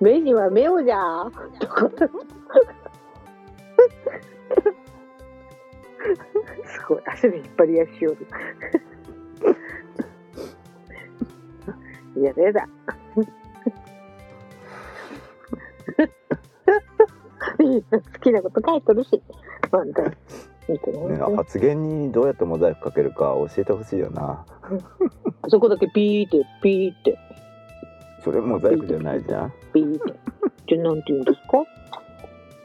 [0.00, 1.30] 目には目をじゃ。
[6.64, 8.26] すごい、足で引っ張りやしよる。
[12.20, 12.68] いや、ねだ。
[17.60, 19.22] い い好きなこと書いてるし。
[19.70, 20.10] 本当に。
[20.68, 24.44] 見てねね発言にどうやってモザイクかけるか教えてほしいよな。
[25.42, 27.18] あ そこだけピーって、ピーって、
[28.24, 29.52] それモザイクじゃないじゃん。
[29.74, 30.14] ピーって。
[30.66, 31.64] じゃ、なんて言うんですか？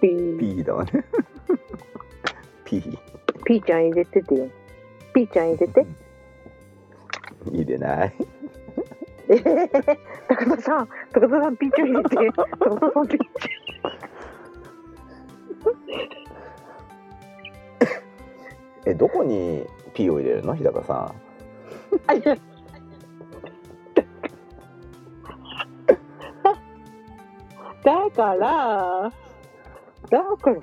[0.02, 0.40] ピー。
[0.58, 0.92] P だわね。
[2.64, 2.82] P
[3.46, 4.48] ピーちゃん入れててよ。
[5.14, 5.86] ピーちゃん入れて。
[7.52, 8.14] 入れない。
[9.30, 9.70] えへへへ。
[10.30, 12.16] 高田さん、高田さん、ピーちゃん入れて。
[12.60, 13.26] 高田さん、ピーち
[18.90, 20.56] えどこに P を入れるの？
[20.56, 21.16] 日高さん。
[27.84, 29.12] だから、
[30.10, 30.56] だから。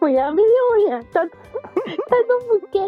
[0.00, 1.02] もうやめようや。
[1.04, 1.30] た頼
[2.52, 2.80] むけ。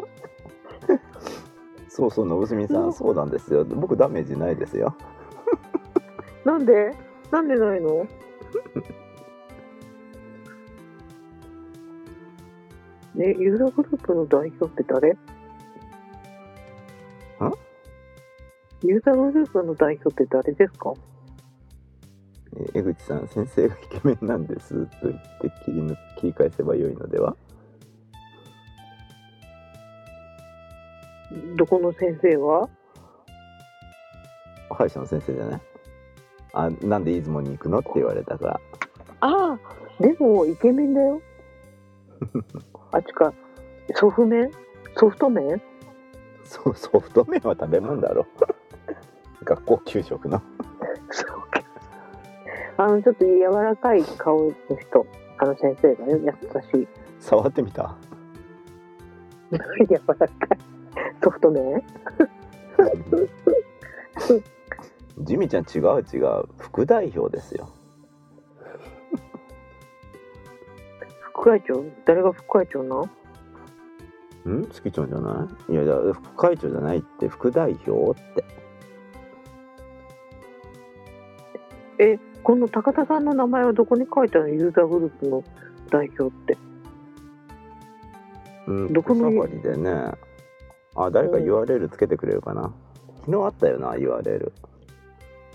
[1.89, 4.95] そうそうのぶすみさんそうなんですよ僕ダメージないですよ
[6.45, 6.95] なんで？
[7.31, 8.07] なんでないの？
[13.21, 15.15] ね、ユーザーグループの代表って誰？
[18.83, 20.95] ユーザーグループの代表って誰ですか？
[22.57, 27.37] えー江口さん先生がイケメンなんですと言って切り抜切り返せばよいのでは？
[31.57, 32.71] どこの先生は？
[34.71, 35.61] 歯医者の先生じゃない？
[36.55, 38.61] あなんで出雲に行くのって言われたから。
[39.21, 39.59] ああ、
[40.01, 41.21] でもイケメンだよ。
[42.93, 43.33] あっちか、
[43.95, 44.51] ソフ麺？
[44.97, 45.61] ソフト麺？
[46.45, 48.27] そうソフト麺は食べ物だろ。
[49.45, 50.43] 学校給食の。
[51.11, 51.63] そうか。
[52.77, 55.07] あの、ちょっと柔らかい顔の人、
[55.39, 56.89] あの先生がね、優しい。
[57.19, 57.95] 触ってみた？
[59.53, 60.29] 柔らかい。
[61.23, 61.83] ソフト麺？
[65.21, 66.45] ジミちゃん違う違う。
[66.59, 67.69] 副代表ですよ
[71.41, 72.97] 副会長誰が副会長な
[74.47, 74.69] んん？
[74.69, 75.73] 月長じゃない？
[75.73, 78.45] いやいや副会長じゃないって副代表って。
[81.99, 84.55] えこの高田さんの名前はどこに書いてあるの？
[84.55, 85.43] ユーザーグループの
[85.91, 86.59] 代表って。
[88.67, 90.13] うんどこのサファリでね。
[90.97, 92.75] あ誰か URL つけてくれるかな、
[93.21, 94.53] 昨日あったよな URL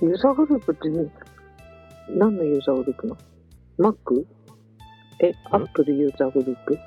[0.02, 1.12] ユーザーグループってね
[2.10, 3.16] 何のユーザーグループな
[3.80, 4.26] の ?Mac?
[5.20, 6.78] え、Apple ユーザーグループ？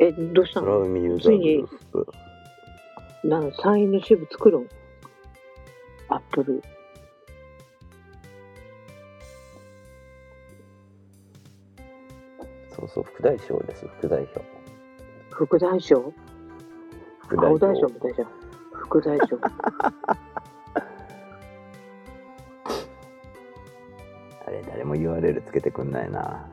[0.00, 2.06] え、どうした空の海ユーザーグループ
[3.24, 4.68] なんサインの支部作るん
[6.08, 6.62] ?Apple。
[12.70, 14.40] そうそう副代表です副代表
[15.30, 16.12] 副代表？
[17.20, 18.28] 副代青代表表みたいじゃん。
[18.72, 19.36] 副代表。
[24.46, 26.46] あれ誰も URL つけてくんないな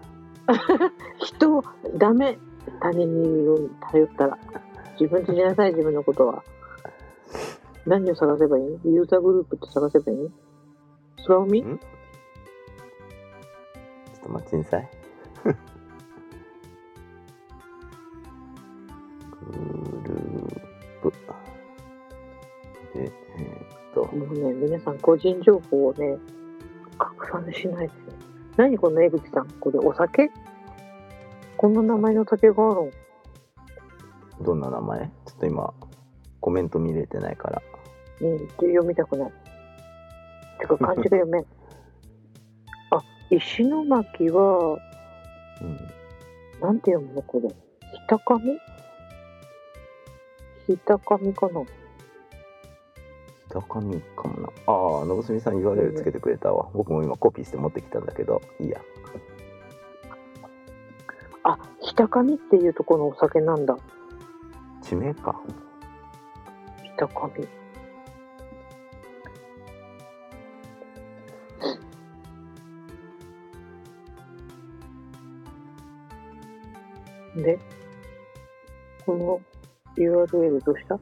[1.20, 1.64] 人、
[1.98, 2.38] ダメ。
[2.80, 4.38] 他人に頼ったら。
[5.00, 6.44] 自分でしなさい、自分のことは。
[7.86, 8.66] 何を探せばいい？
[8.86, 10.32] ユーザーグループって探せばいい？
[11.26, 11.80] 空海ん？
[11.80, 11.86] ちょ
[14.18, 14.90] っと待ちなさい
[15.44, 15.50] グ
[19.54, 19.62] ルー
[21.02, 21.12] プ
[22.94, 23.14] でえーっ
[23.94, 26.18] ともうね、皆さん個人情報をね、
[27.00, 27.94] 拡散しないで。
[28.62, 29.48] 何この江口さん？
[29.60, 30.30] これお酒？
[31.58, 35.00] こんな名前の酒があるんどんな名前？
[35.00, 35.74] ちょっと今
[36.40, 37.60] コメント見れてないから。
[38.22, 39.32] うん、読みたくない。
[40.60, 41.42] てか漢字が読めん。
[42.92, 43.02] あ、
[43.32, 44.78] 石巻は、
[45.60, 45.80] うん。
[46.62, 47.50] なんて読むのこれ？
[47.50, 47.56] ひ
[48.08, 48.60] たかみ
[50.68, 51.62] ひたかみかな？
[53.60, 58.80] 高見かもなああのぶすみさん URL つけてくれたわ僕も今コピーして持ってきたんだけどいいや
[61.44, 63.76] あ、ひたかみっていうところのお酒なんだ。
[64.82, 65.42] 地名か
[66.84, 67.48] ひたかみ。
[77.42, 77.58] で、
[79.06, 79.42] この
[79.96, 81.00] URL どうした？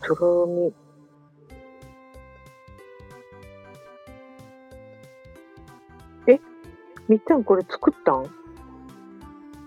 [0.00, 0.68] 空海。
[0.68, 0.81] え
[7.08, 8.24] みっちゃんこれ作ったん？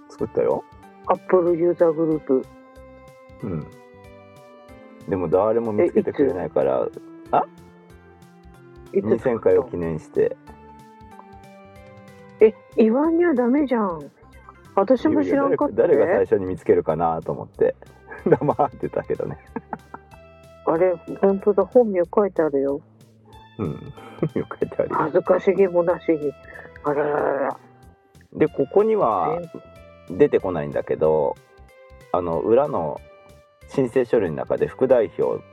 [0.10, 0.64] 作ったよ
[1.08, 2.46] ?Apple ユーザーグループ。
[3.44, 3.68] うん。
[5.10, 6.88] でも誰も見つけてくれないから。
[8.94, 9.02] いつ？
[9.02, 10.36] 作った？2000回を記念して。
[12.40, 14.12] え、言わんにはダメじゃん。
[14.76, 17.76] 私も知らんかった、誰が最初に見つけるかなと思って。
[18.28, 19.38] 黙ってたけどね。
[20.66, 22.82] あれ、本当だ、本名書いてあるよ。
[23.60, 23.94] うん。
[24.34, 24.96] よく書いてあるよ。
[24.96, 26.34] 恥ずかしげもなしに。
[28.34, 29.42] でここには
[30.10, 31.36] 出てこないんだけど
[32.12, 33.02] あの裏の
[33.68, 35.44] 申請書類の中で副代表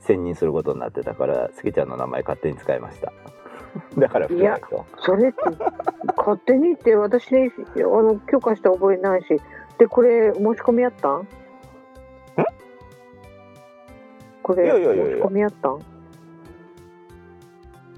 [0.00, 3.12] 選任することになってたからスケちゃんの名前勝手に使いました。
[3.98, 4.84] だから副代表。
[4.98, 5.38] それって、
[6.16, 7.40] 勝手にって私、あ
[7.78, 9.36] の、許可した覚えないし。
[9.78, 11.28] で、これ、申し込みあったん？
[14.42, 15.16] これ、いやいやいやいや。
[15.16, 15.78] 申し込みあったん？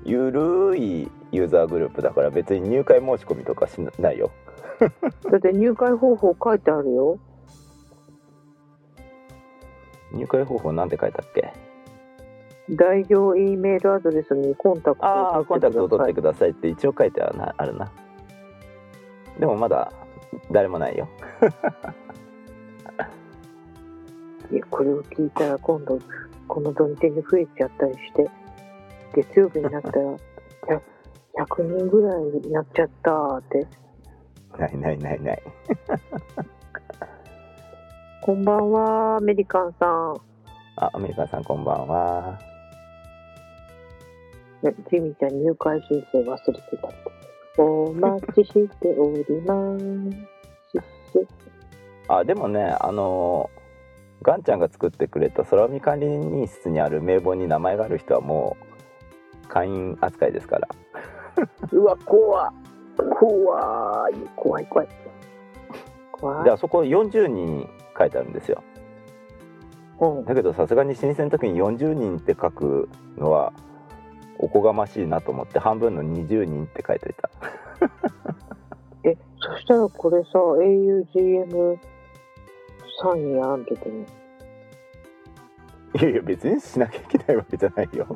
[0.04, 4.30] ゆるいユーザーグループだから別に入会申し込みとかしないよ
[5.30, 7.18] だって入会方法書いてあるよ。
[10.12, 11.52] 入会方法なんて書いたっけ？
[12.70, 17.90] 代表 E メールアドレスにコンタクトああコンタクトを取ってくくださいって一応書いてあるなあるな
[19.38, 19.92] でもまだ
[20.50, 21.08] 誰もないよ
[24.50, 24.54] い。
[24.54, 25.98] いや、これを聞いたら今度、
[26.46, 28.28] この土日に増えちゃったりして、
[29.14, 30.16] 月曜日になったら、
[30.66, 30.80] 100
[31.38, 33.66] 100人ぐらいになっちゃったーって。
[34.58, 35.42] ないないないない
[38.22, 40.14] こんばんは、アメリカンさん。
[40.76, 42.38] あアメリカンさんこんばんは
[44.62, 46.76] ね、ジミーちゃん入会申請忘れて
[47.56, 47.62] た。
[47.62, 50.38] お待ちしております。
[52.08, 53.68] あでもねあのー
[54.22, 58.56] ガンちゃんが作ってくれた空見管理人室にある名簿に名前がある人はも
[59.44, 60.68] う会員扱いですから
[61.72, 62.52] うわ、怖
[62.96, 64.14] 怖い。
[64.36, 64.88] 怖い、怖い。
[66.12, 66.44] 怖い。
[66.44, 68.62] であそこ40人書いてあるんですよ
[70.00, 70.24] うん。
[70.24, 73.52] だけどさすがに申請の時に40人って書くのは
[74.38, 77.30] おこがましいなと思って半分の20人って書いといた
[79.08, 81.78] え、そしたらこれさ、augm
[83.00, 84.06] サインやんけどね。
[85.94, 88.06] いやいや別にしなきゃいけないわけじゃないよ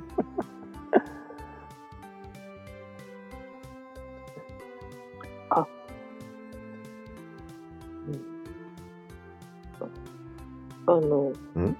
[10.86, 11.76] あの、ん？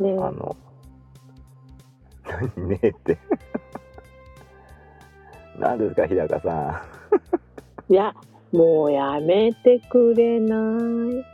[0.00, 0.56] ねあの
[2.56, 3.18] 何ねえって。
[5.58, 6.82] 何ですか日高さ
[7.88, 8.12] いや
[8.52, 10.58] もうやめてくれない。
[10.58, 11.24] ん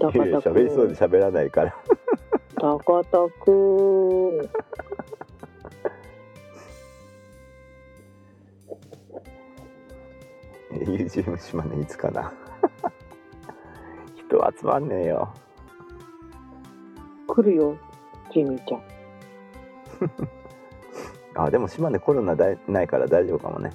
[0.00, 1.74] 高いやい喋りそうで君喋らないから。
[2.56, 4.48] 高田君
[10.92, 12.32] YouTube 島根いつかな。
[14.14, 15.32] 人集まんねえよ。
[17.28, 17.76] 来るよ
[18.32, 18.82] ジミーちゃん。
[21.46, 23.70] あでも島根コロナだいないから大丈夫かもね。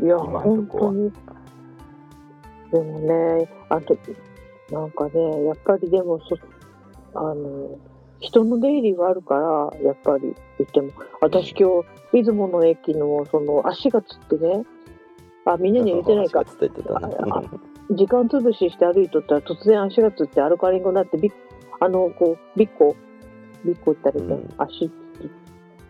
[0.00, 1.12] いや本当に。
[2.70, 3.96] でもねあと
[4.70, 6.36] なんかねやっぱりでもそ
[7.14, 7.76] あの
[8.20, 10.92] 人の出入りがあるからやっぱり言っても。
[11.20, 14.64] 私今日出雲の駅のその足がつってね
[15.46, 16.44] あみんなに言ってないか。
[16.44, 17.08] つって言ってたな。
[17.08, 17.42] あ
[17.90, 21.32] 時間潰しして歩いとったら突然足がつってアルカリン語になってびっ
[21.80, 22.94] あのこうビッコ
[23.64, 24.48] ビッコってあれで、うん。
[24.58, 24.90] 足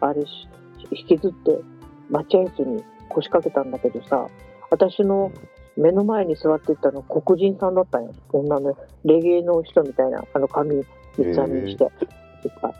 [0.01, 0.48] あれし
[0.90, 1.60] 引きずって
[2.09, 4.27] 待合室に腰掛けたんだけどさ
[4.70, 5.31] 私の
[5.77, 8.12] 目の前に座ってたの黒人さんだったんよ。
[8.32, 10.85] 女のレゲエの人みたいなあの髪
[11.16, 11.89] 三つ編みにして、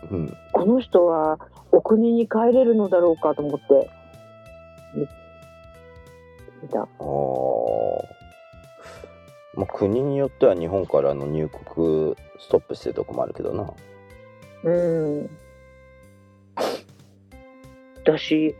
[0.09, 0.33] うん。
[0.51, 1.39] この人は
[1.71, 3.89] お国に帰れるのだろうかと思って
[6.73, 8.03] あー
[9.55, 13.73] まあ国によっては日本からの入国ストップしてるとこもあるけどな
[14.63, 15.29] うん。
[18.03, 18.55] 私、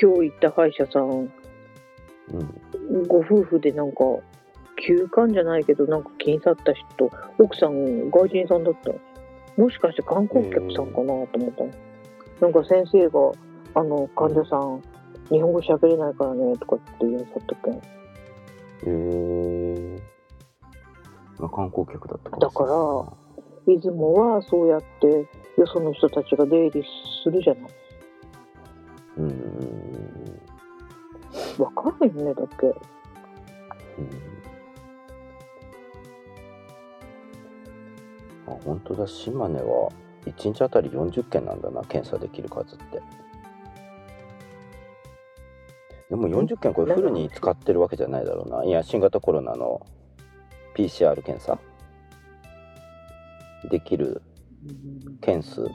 [0.00, 4.04] 今日行った歯医者さん、うんご夫婦でなんか、
[4.86, 8.92] 休館じゃないけど、なんか気に去った人、奥さん外人さんだった。
[9.60, 11.70] もしかして観光客さんかなと思ったの。
[12.40, 13.32] なんか先生が、
[13.74, 14.82] あの、患者さん、
[15.30, 17.74] 日本語喋れないからね、とかって言うんだったっけへ
[18.86, 20.02] え
[21.38, 23.22] まあ観光客だったかだから
[23.66, 26.84] 出雲はそうやって、よその人たちが出入り
[27.24, 27.72] するじゃない。
[29.18, 29.28] うん。
[29.28, 30.02] うん
[31.58, 32.66] わかんないよね、だって。
[32.66, 32.74] うん。
[38.48, 39.06] あ本当だ。
[39.06, 39.90] 島根は
[40.26, 43.00] 1日あたり40件なんだな検査できる数って
[46.12, 48.66] でも40件これフルに使ってるわけじゃないだろうな。
[48.66, 49.80] いや新型コロナの
[50.76, 51.58] PCR 検査？
[53.70, 54.20] できる
[55.22, 55.66] 件数。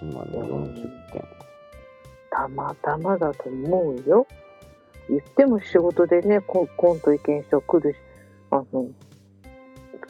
[0.00, 0.74] 島根40
[1.12, 1.22] 件。
[2.30, 4.26] たまたまだと思うよ。
[5.10, 7.98] 言っても仕事でね、ココント意見書来るし、
[8.50, 8.86] あの、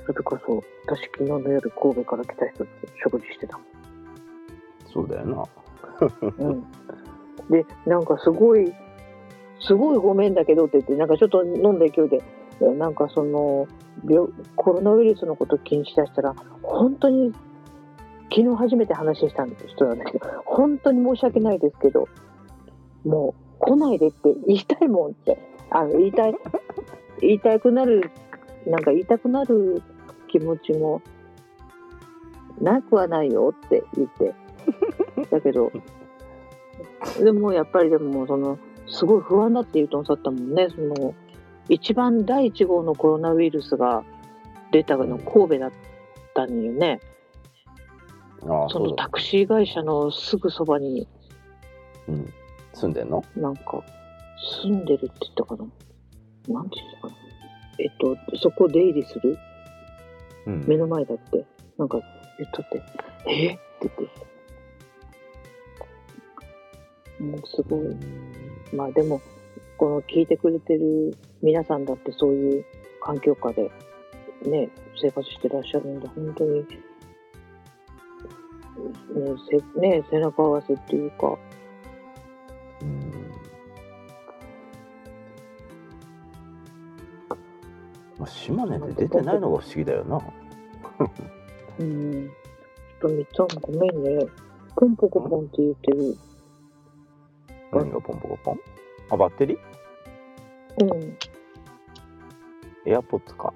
[0.07, 2.71] それこそ、私昨日の夜神戸から来た人と
[3.03, 3.59] 食事してた
[4.93, 5.45] そうだよな。
[6.39, 6.61] うん。
[7.51, 8.73] で、なんかすごい、
[9.61, 12.23] すごいごめんだけどって言って、なんかちょっと飲んだ勢いで、
[12.61, 13.67] なんかその、
[14.09, 17.33] 病コロナウイルスのこと気にしだしたら、本当に、
[18.35, 22.09] 昨日初めて話した人なんだけど、本当に申し訳ないですけど、
[23.05, 25.39] もう来ないでって言いたいもんって、
[25.71, 26.35] あの言いたい、
[27.21, 28.11] 言いたくなる、
[28.67, 29.83] なんか言いたくなる
[30.29, 31.03] 気持ちも
[32.61, 34.35] なくはないよって言って。
[35.31, 35.73] だけど、
[37.23, 41.15] でもやっぱりでもその、すごい不安だって言うとおっしゃったもんね、その、
[41.69, 44.05] 一番第1号のコロナウイルスが
[44.73, 45.73] 出たの神戸だっ
[46.35, 47.01] たんよね。
[48.45, 51.07] ああそのタクシー会社のすぐそばに
[52.09, 52.33] うん、
[52.75, 53.23] 住んでんの？
[53.37, 53.81] なんか
[54.65, 55.65] 住んでるって言ったかな。
[56.53, 57.15] なんて言ったかな。
[57.79, 59.39] えっと、そこ出入りする？
[60.47, 60.65] うん。
[60.67, 61.47] 目の前だって、
[61.79, 62.01] なんか
[62.39, 62.83] 言っとって、
[63.29, 63.47] え？
[63.55, 64.32] って言って。
[67.23, 67.97] もうすごい。
[68.75, 69.21] まあでも、
[69.77, 72.65] この聞いてくれてる皆さんだってそういう
[73.01, 73.71] 環境下で
[74.45, 74.69] ね、
[75.01, 76.67] 生活してらっしゃるんで、本当に、ね、
[79.49, 81.39] せね背中合わせっていうか、
[82.83, 83.13] うん
[88.19, 90.21] まあ、島根で出てないのが不思議だよな。
[91.81, 92.29] うん。
[93.01, 94.27] ちょっとみっちゃんごめんね。
[94.77, 96.17] ポンポコポンって言ってる。
[97.73, 98.61] 何がポンポコポン？
[99.11, 99.59] あ、バッテリー？
[100.85, 101.17] うん。
[102.85, 103.53] エアポッツか。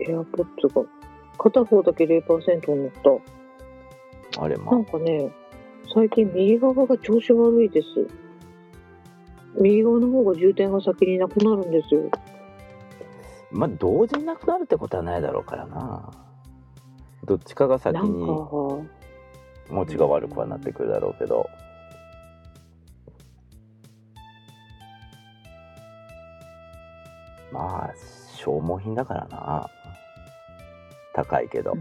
[0.00, 0.82] エアポッツが。
[1.38, 2.92] 片方だけ0%になっ
[4.34, 4.42] た。
[4.42, 5.30] あれまなんかね、
[5.94, 7.86] 最近右側が調子悪いです。
[9.60, 12.10] 右側の方が充電が先になくなるんですよ。
[13.50, 16.10] まあ、同時になくなるってことはないだろうからな。
[17.24, 18.86] どっちかが先に持
[19.88, 21.46] ちが悪くはなってくるだろうけど。
[27.60, 27.94] まあ
[28.36, 29.68] 消耗品だからな。
[31.12, 31.80] 高いけど、使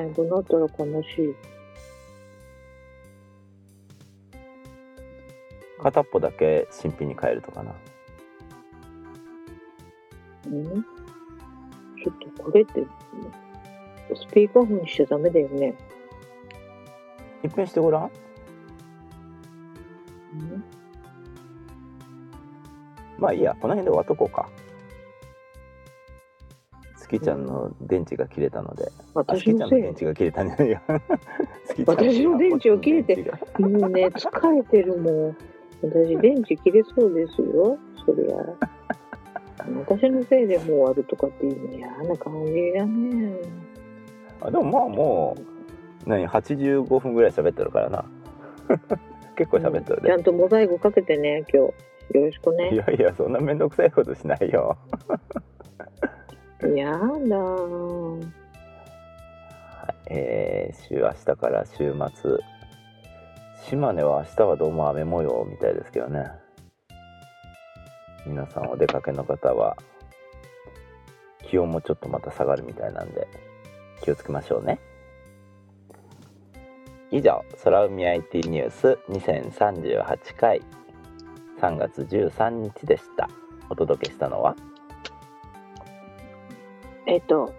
[0.00, 0.66] えなくなったら悲
[1.02, 1.34] しい。
[5.82, 7.72] 片っぽだけ新品に変えるとかな。
[10.46, 10.64] うん？
[10.64, 12.84] ちょっとこれって、
[14.16, 15.74] スピーカーフォンにしちゃダメだよね。
[17.44, 18.10] 一遍してごらん？
[20.34, 20.64] うん？
[23.18, 24.48] まあいいやこの辺で終わっとこうか
[27.08, 29.82] 月ちゃんの電池が切れたので、あ私月ちゃんののせい。
[29.82, 30.80] 電池が切れたんじゃないよ
[31.86, 33.16] 私の電池は切れて
[33.58, 35.36] もうね、 疲れてるもん。
[35.82, 37.78] 私、電池切れそうですよ。
[38.04, 38.36] そりゃ。
[39.86, 43.36] 私のせいでもう終わるとかっていうの嫌な感じだね。
[44.40, 45.36] あでもまあも
[46.06, 48.04] う何85分ぐらい喋ってるからな
[49.36, 51.72] 結構喋ってるちゃね、んとモザイクかけてね、今日。
[52.14, 52.76] よろしくいね。
[52.76, 54.76] やいやそんな面倒くさいことしないよ。
[56.74, 58.28] やだー。
[60.10, 62.38] えー、週明日から週末。
[63.64, 66.30] 島根は明日はどうも雨模様みたいですけどね。
[68.24, 69.76] 皆さんお出かけの方は
[71.42, 73.26] 気温もちょっとまた下がるみたいなんで
[74.02, 74.78] 気をつけましょうね。
[77.10, 80.62] 以上空海 IT ニュース2038回
[81.60, 83.28] 3月13日でした
[83.68, 84.54] お届けしたのは？
[87.06, 87.54] えっと、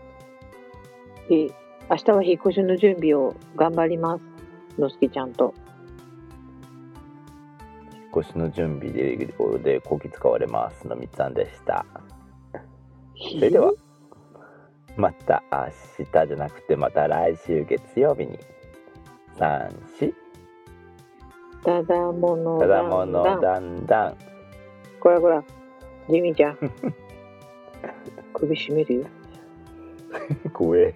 [1.29, 1.49] い
[1.89, 4.23] 明日は引っ越しの準備を頑張ります。
[4.79, 5.53] のすけちゃんと。
[7.91, 9.17] 引っ越しの準備で
[9.63, 11.85] でこき使われますのみつさんでした
[12.53, 13.71] それでは
[14.97, 18.39] また明日じゃなくてまた来週月曜日に
[19.37, 20.13] 34
[21.63, 24.17] ただものただものだんだん
[24.99, 25.41] こらこら、
[26.09, 26.57] ジミーちゃん。
[28.33, 29.05] 首絞めるよ。
[30.51, 30.93] 怖え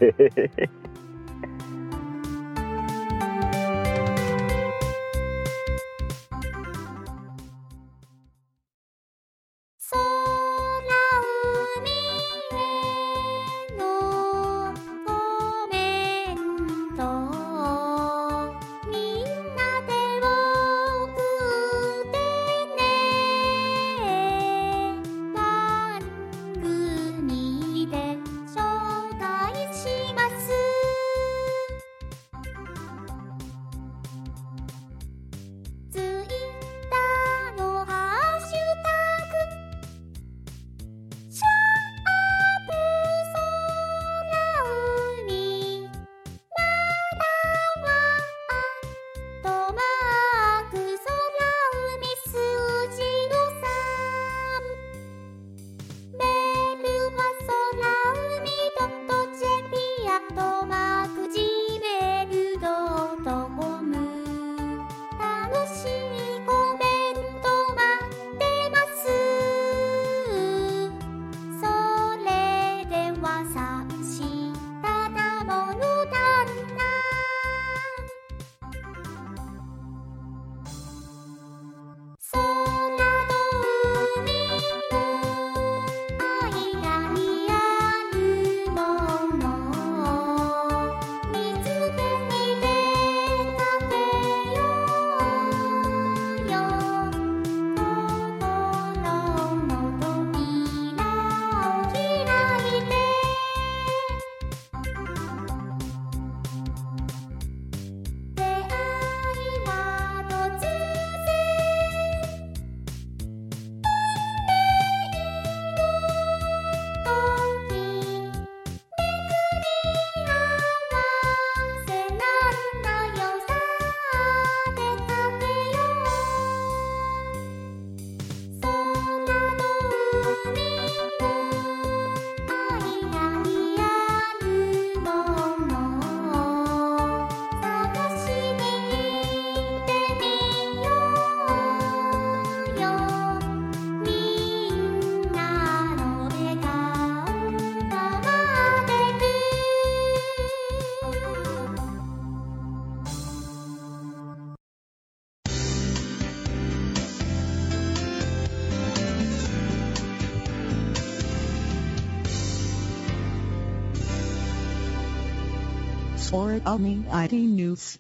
[166.34, 168.00] 空海 IT News